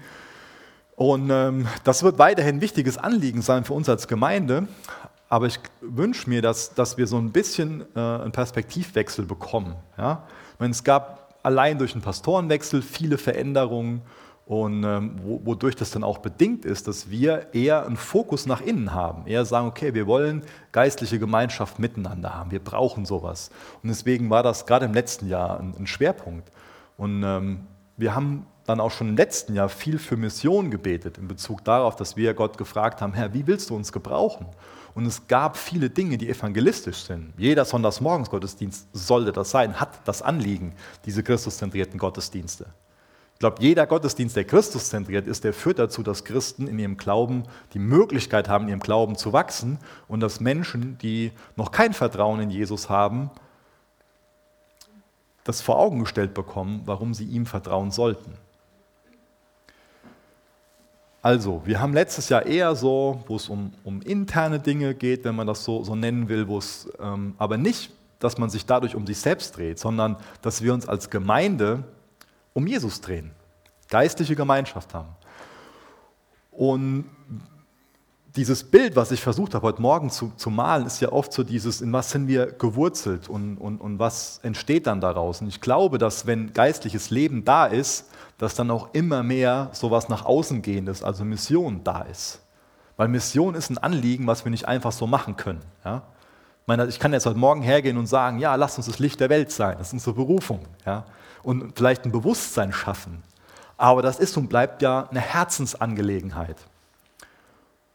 [0.96, 4.68] Und ähm, das wird weiterhin ein wichtiges Anliegen sein für uns als Gemeinde.
[5.28, 9.74] Aber ich wünsche mir, dass, dass wir so ein bisschen äh, einen Perspektivwechsel bekommen.
[9.98, 10.26] Ja?
[10.58, 14.02] Meine, es gab allein durch einen Pastorenwechsel viele Veränderungen
[14.46, 18.92] und ähm, wodurch das dann auch bedingt ist, dass wir eher einen Fokus nach innen
[18.92, 23.50] haben, eher sagen, okay, wir wollen geistliche Gemeinschaft miteinander haben, wir brauchen sowas.
[23.82, 26.50] Und deswegen war das gerade im letzten Jahr ein, ein Schwerpunkt.
[26.98, 27.60] Und ähm,
[27.96, 31.96] wir haben dann auch schon im letzten Jahr viel für Mission gebetet, in Bezug darauf,
[31.96, 34.46] dass wir Gott gefragt haben, Herr, wie willst du uns gebrauchen?
[34.94, 37.32] Und es gab viele Dinge, die evangelistisch sind.
[37.36, 40.74] Jeder Sonntagsmorgensgottesdienst sollte das sein, hat das Anliegen,
[41.04, 42.66] diese christuszentrierten Gottesdienste.
[43.44, 46.96] Ich glaube, jeder Gottesdienst, der Christus zentriert ist, der führt dazu, dass Christen in ihrem
[46.96, 47.42] Glauben
[47.74, 49.76] die Möglichkeit haben, in ihrem Glauben zu wachsen
[50.08, 53.30] und dass Menschen, die noch kein Vertrauen in Jesus haben,
[55.44, 58.32] das vor Augen gestellt bekommen, warum sie ihm vertrauen sollten.
[61.20, 65.36] Also, wir haben letztes Jahr eher so, wo es um, um interne Dinge geht, wenn
[65.36, 68.96] man das so, so nennen will, wo es ähm, aber nicht, dass man sich dadurch
[68.96, 71.84] um sich selbst dreht, sondern dass wir uns als Gemeinde
[72.54, 73.32] um Jesus drehen,
[73.88, 75.10] geistliche Gemeinschaft haben.
[76.50, 77.04] Und
[78.36, 81.44] dieses Bild, was ich versucht habe heute Morgen zu, zu malen, ist ja oft so
[81.44, 85.40] dieses, in was sind wir gewurzelt und, und, und was entsteht dann daraus.
[85.40, 90.08] Und ich glaube, dass wenn geistliches Leben da ist, dass dann auch immer mehr sowas
[90.08, 92.40] nach außen gehendes, also Mission da ist.
[92.96, 95.60] Weil Mission ist ein Anliegen, was wir nicht einfach so machen können.
[95.84, 96.02] Ja?
[96.88, 99.52] Ich kann jetzt heute Morgen hergehen und sagen, ja, lass uns das Licht der Welt
[99.52, 100.60] sein, das ist unsere Berufung.
[100.86, 101.04] Ja?
[101.42, 103.22] Und vielleicht ein Bewusstsein schaffen.
[103.76, 106.56] Aber das ist und bleibt ja eine Herzensangelegenheit.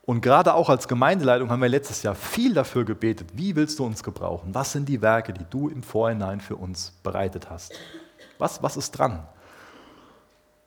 [0.03, 3.85] Und gerade auch als Gemeindeleitung haben wir letztes Jahr viel dafür gebetet, wie willst du
[3.85, 4.53] uns gebrauchen?
[4.53, 7.73] Was sind die Werke, die du im Vorhinein für uns bereitet hast?
[8.37, 9.23] Was, was ist dran?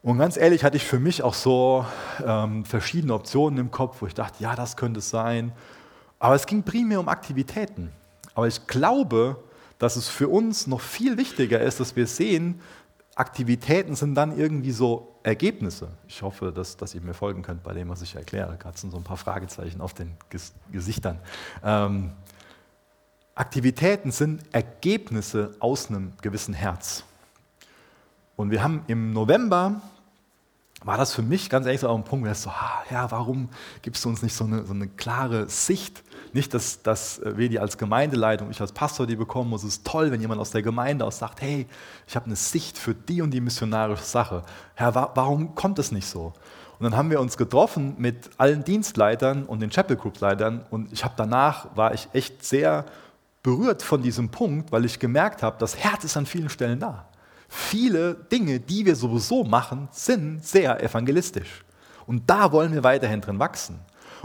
[0.03, 1.87] Und ganz ehrlich hatte ich für mich auch so
[2.25, 5.53] ähm, verschiedene Optionen im Kopf, wo ich dachte, ja, das könnte es sein.
[6.23, 7.91] Aber es ging primär um Aktivitäten.
[8.35, 9.43] Aber ich glaube,
[9.81, 12.61] dass es für uns noch viel wichtiger ist, dass wir sehen,
[13.17, 15.89] Aktivitäten sind dann irgendwie so Ergebnisse.
[16.07, 18.57] Ich hoffe, dass, dass ihr mir folgen könnt bei dem, was ich erkläre.
[18.57, 20.17] Gerade sind so ein paar Fragezeichen auf den
[20.71, 21.19] Gesichtern.
[21.65, 22.13] Ähm,
[23.35, 27.03] Aktivitäten sind Ergebnisse aus einem gewissen Herz.
[28.37, 29.83] Und wir haben im November
[30.85, 32.51] war das für mich ganz ehrlich so auch ein Punkt, wo ich so,
[32.91, 33.49] ja, warum
[33.83, 36.03] gibst du uns nicht so eine, so eine klare Sicht?
[36.33, 39.63] Nicht, dass, dass wir die als Gemeindeleitung, ich als Pastor die bekommen muss.
[39.63, 41.67] Es ist toll, wenn jemand aus der Gemeinde aus sagt, hey,
[42.07, 44.43] ich habe eine Sicht für die und die missionarische Sache.
[44.75, 46.33] Herr, wa warum kommt es nicht so?
[46.79, 50.93] Und dann haben wir uns getroffen mit allen Dienstleitern und den Chapel Group Leitern und
[50.93, 52.87] ich habe danach, war ich echt sehr
[53.45, 57.07] berührt von diesem Punkt, weil ich gemerkt habe, das Herz ist an vielen Stellen da
[57.53, 61.65] viele Dinge, die wir sowieso machen, sind sehr evangelistisch.
[62.07, 63.79] Und da wollen wir weiterhin drin wachsen.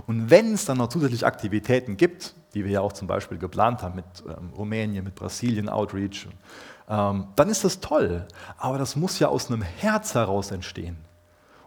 [0.05, 3.83] Und wenn es dann noch zusätzlich Aktivitäten gibt, die wir ja auch zum Beispiel geplant
[3.83, 6.27] haben mit ähm, Rumänien, mit Brasilien Outreach,
[6.87, 8.25] ähm, dann ist das toll.
[8.57, 10.97] Aber das muss ja aus einem Herz heraus entstehen.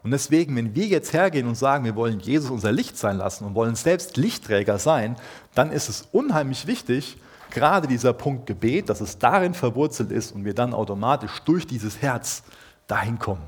[0.02, 3.44] Und deswegen, wenn wir jetzt hergehen und sagen, wir wollen Jesus unser Licht sein lassen
[3.44, 5.16] und wollen selbst Lichtträger sein,
[5.54, 7.18] dann ist es unheimlich wichtig,
[7.50, 12.00] gerade dieser Punkt Gebet, dass es darin verwurzelt ist und wir dann automatisch durch dieses
[12.00, 12.42] Herz
[12.86, 13.42] dahin kommen.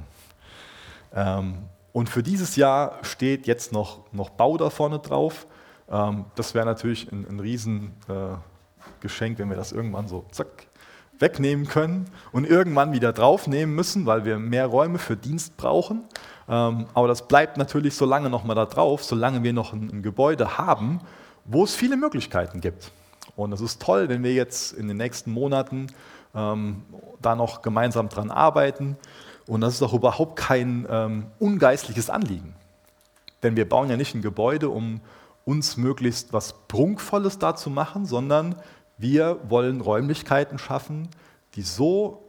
[1.15, 1.59] Ähm,
[1.93, 5.47] und für dieses Jahr steht jetzt noch, noch Bau da vorne drauf.
[5.91, 8.43] Ähm, das wäre natürlich ein, ein Riesengeschenk,
[9.05, 10.67] äh, wenn wir das irgendwann so zack
[11.19, 16.03] wegnehmen können und irgendwann wieder draufnehmen müssen, weil wir mehr Räume für Dienst brauchen.
[16.49, 19.89] Ähm, aber das bleibt natürlich so lange noch mal da drauf, solange wir noch ein,
[19.91, 21.01] ein Gebäude haben,
[21.45, 22.91] wo es viele Möglichkeiten gibt.
[23.37, 25.89] Und es ist toll, wenn wir jetzt in den nächsten Monaten
[26.35, 26.83] ähm,
[27.21, 28.97] da noch gemeinsam dran arbeiten.
[29.47, 32.55] Und das ist auch überhaupt kein ähm, ungeistliches Anliegen.
[33.43, 35.01] Denn wir bauen ja nicht ein Gebäude, um
[35.45, 38.55] uns möglichst was Prunkvolles da zu machen, sondern
[38.99, 41.09] wir wollen Räumlichkeiten schaffen,
[41.55, 42.23] die so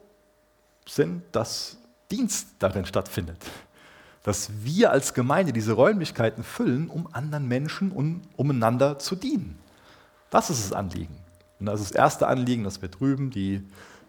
[0.87, 1.77] sind, dass
[2.09, 3.37] Dienst darin stattfindet.
[4.23, 9.59] Dass wir als Gemeinde diese Räumlichkeiten füllen, um anderen Menschen und umeinander zu dienen.
[10.34, 11.15] Das ist das Anliegen.
[11.59, 13.61] Und das ist das erste Anliegen, dass wir drüben die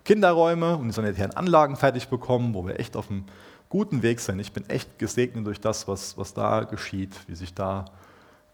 [0.07, 3.27] Kinderräume und die sanitären Anlagen fertig bekommen, wo wir echt auf einem
[3.68, 4.39] guten Weg sind.
[4.39, 7.85] Ich bin echt gesegnet durch das, was, was da geschieht, wie sich da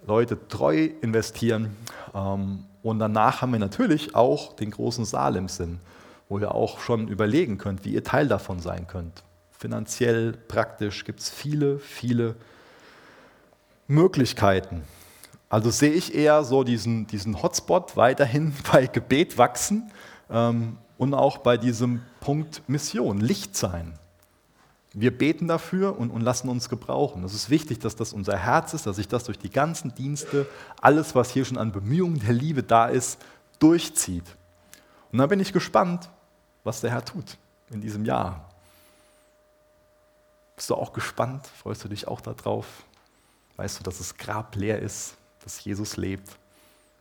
[0.04, 1.76] Leute treu investieren.
[2.12, 5.78] Ähm, und danach haben wir natürlich auch den großen Saal im Sinn,
[6.28, 9.22] wo ihr auch schon überlegen könnt, wie ihr Teil davon sein könnt.
[9.56, 12.34] Finanziell, praktisch gibt es viele, viele
[13.86, 14.82] Möglichkeiten.
[15.50, 19.90] Also sehe ich eher so diesen, diesen Hotspot weiterhin bei Gebet wachsen
[20.30, 23.98] ähm, und auch bei diesem Punkt Mission, Licht sein.
[24.92, 27.24] Wir beten dafür und, und lassen uns gebrauchen.
[27.24, 30.46] Es ist wichtig, dass das unser Herz ist, dass sich das durch die ganzen Dienste,
[30.80, 33.20] alles, was hier schon an Bemühungen der Liebe da ist,
[33.58, 34.24] durchzieht.
[35.12, 36.08] Und da bin ich gespannt,
[36.64, 37.38] was der Herr tut
[37.70, 38.48] in diesem Jahr.
[40.54, 41.46] Bist du auch gespannt?
[41.46, 42.66] Freust du dich auch darauf?
[43.56, 46.28] Weißt du, dass das Grab leer ist, dass Jesus lebt?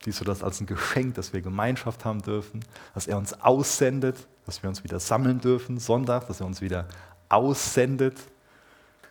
[0.04, 2.64] Siehst du das als ein Geschenk, dass wir Gemeinschaft haben dürfen,
[2.94, 4.16] dass er uns aussendet,
[4.46, 6.88] dass wir uns wieder sammeln dürfen, Sonntag, dass er uns wieder
[7.28, 8.16] aussendet?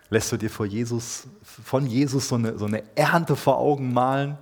[0.10, 4.38] Lässt du dir vor Jesus, von Jesus so eine, so eine Ernte vor Augen malen?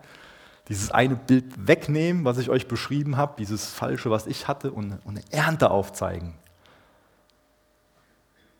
[0.69, 4.99] Dieses eine Bild wegnehmen, was ich euch beschrieben habe, dieses Falsche, was ich hatte, und,
[5.05, 6.33] eine Ernte aufzeigen.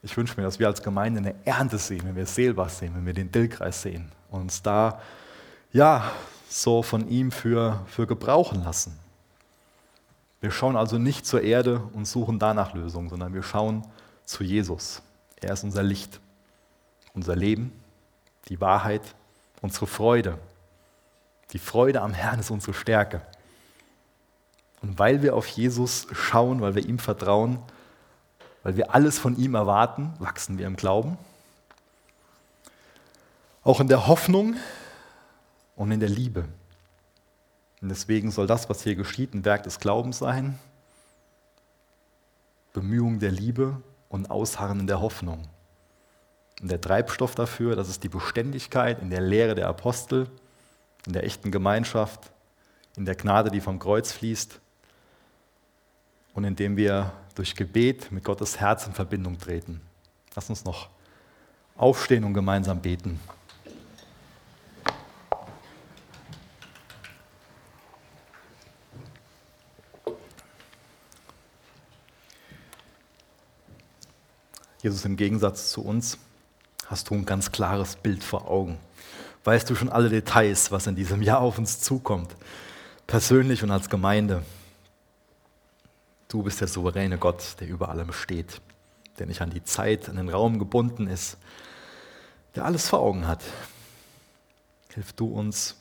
[0.04, 3.06] Ich wünsche mir, dass wir als Gemeinde eine Ernte sehen, wenn wir Seelbach sehen, wenn
[3.06, 5.02] wir den Dillkreis sehen und uns da
[5.72, 6.12] ja
[6.50, 8.98] so von ihm für, für gebrauchen lassen.
[10.40, 13.86] Wir schauen also nicht zur Erde und suchen danach Lösungen, sondern wir schauen
[14.24, 15.02] zu Jesus.
[15.42, 16.20] Er ist unser Licht,
[17.14, 17.72] unser Leben,
[18.50, 19.02] die Wahrheit,
[19.62, 20.38] unsere Freude.
[21.54, 23.22] Die Freude am Herrn ist unsere Stärke.
[24.82, 27.60] Und weil wir auf Jesus schauen, weil wir ihm vertrauen,
[28.64, 31.18] weil wir alles von ihm erwarten, wachsen wir im Glauben.
[33.64, 34.56] Auch in der Hoffnung
[35.78, 36.44] und in der Liebe.
[37.82, 40.60] Und deswegen soll das, was hier geschieht, ein Werk des Glaubens sein,
[42.74, 45.48] Bemühung der Liebe und Ausharren in der Hoffnung.
[46.62, 50.28] Und der Treibstoff dafür, das ist die Beständigkeit in der Lehre der Apostel,
[51.06, 52.32] in der echten Gemeinschaft,
[52.98, 54.60] in der Gnade, die vom Kreuz fließt
[56.34, 59.82] und indem wir durch Gebet mit Gottes Herz in Verbindung treten.
[60.36, 60.90] Lass uns noch
[61.78, 63.20] aufstehen und gemeinsam beten.
[74.88, 76.18] Jesus, im Gegensatz zu uns
[76.86, 78.78] hast du ein ganz klares Bild vor Augen.
[79.44, 82.34] Weißt du schon alle Details, was in diesem Jahr auf uns zukommt,
[83.06, 84.44] persönlich und als Gemeinde.
[86.30, 88.62] Du bist der souveräne Gott, der über allem steht,
[89.20, 91.38] der nicht an die Zeit, an den Raum gebunden ist,
[92.56, 93.44] der alles vor Augen hat.
[94.94, 95.76] Hilf du uns,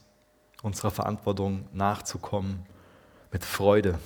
[0.63, 2.67] unserer Verantwortung nachzukommen
[3.31, 4.01] mit Freude.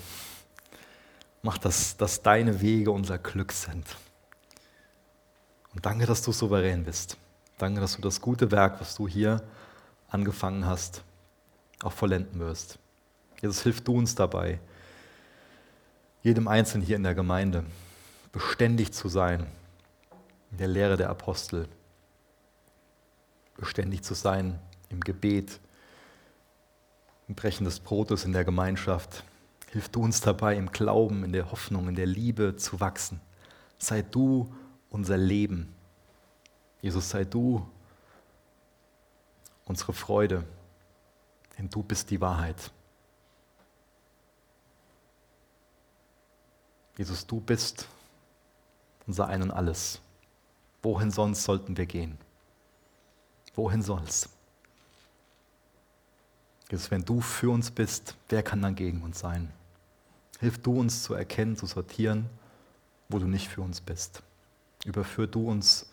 [1.40, 3.86] Mach, dass, dass deine Wege unser Glück sind.
[5.74, 7.16] Und danke, dass du souverän bist.
[7.58, 9.42] Danke, dass du das gute Werk, was du hier
[10.08, 11.02] angefangen hast,
[11.82, 12.78] auch vollenden wirst.
[13.40, 14.60] Jesus, hilf du uns dabei,
[16.22, 17.64] jedem Einzelnen hier in der Gemeinde
[18.32, 19.46] beständig zu sein
[20.50, 21.68] in der Lehre der Apostel,
[23.56, 24.58] beständig zu sein
[24.88, 25.60] im Gebet,
[27.28, 29.24] im Brechen des Brotes in der Gemeinschaft.
[29.70, 33.20] Hilf du uns dabei, im Glauben, in der Hoffnung, in der Liebe zu wachsen.
[33.78, 34.52] Sei du
[34.90, 35.74] unser Leben.
[36.82, 37.66] Jesus, sei du
[39.64, 40.44] unsere Freude,
[41.56, 42.70] denn du bist die Wahrheit.
[46.96, 47.86] Jesus, du bist
[49.06, 50.00] unser Ein und alles.
[50.82, 52.18] Wohin sonst sollten wir gehen?
[53.54, 54.28] Wohin sonst?
[56.70, 59.52] Jesus, wenn du für uns bist, wer kann dann gegen uns sein?
[60.40, 62.28] Hilf du uns zu erkennen, zu sortieren,
[63.08, 64.22] wo du nicht für uns bist.
[64.84, 65.90] Überführ du uns,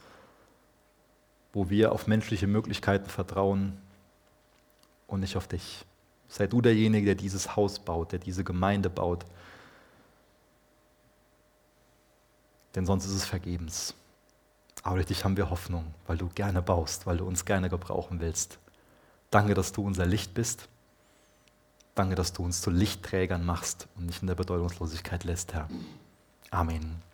[1.53, 3.77] wo wir auf menschliche Möglichkeiten vertrauen
[5.07, 5.85] und nicht auf dich.
[6.29, 9.25] Sei du derjenige, der dieses Haus baut, der diese Gemeinde baut,
[12.75, 13.95] denn sonst ist es vergebens.
[14.83, 18.19] Aber durch dich haben wir Hoffnung, weil du gerne baust, weil du uns gerne gebrauchen
[18.19, 18.59] willst.
[19.31, 20.69] Danke, dass du unser Licht bist.
[21.95, 25.67] Danke, dass du uns zu Lichtträgern machst und nicht in der Bedeutungslosigkeit lässt, Herr.
[26.51, 27.06] Amen.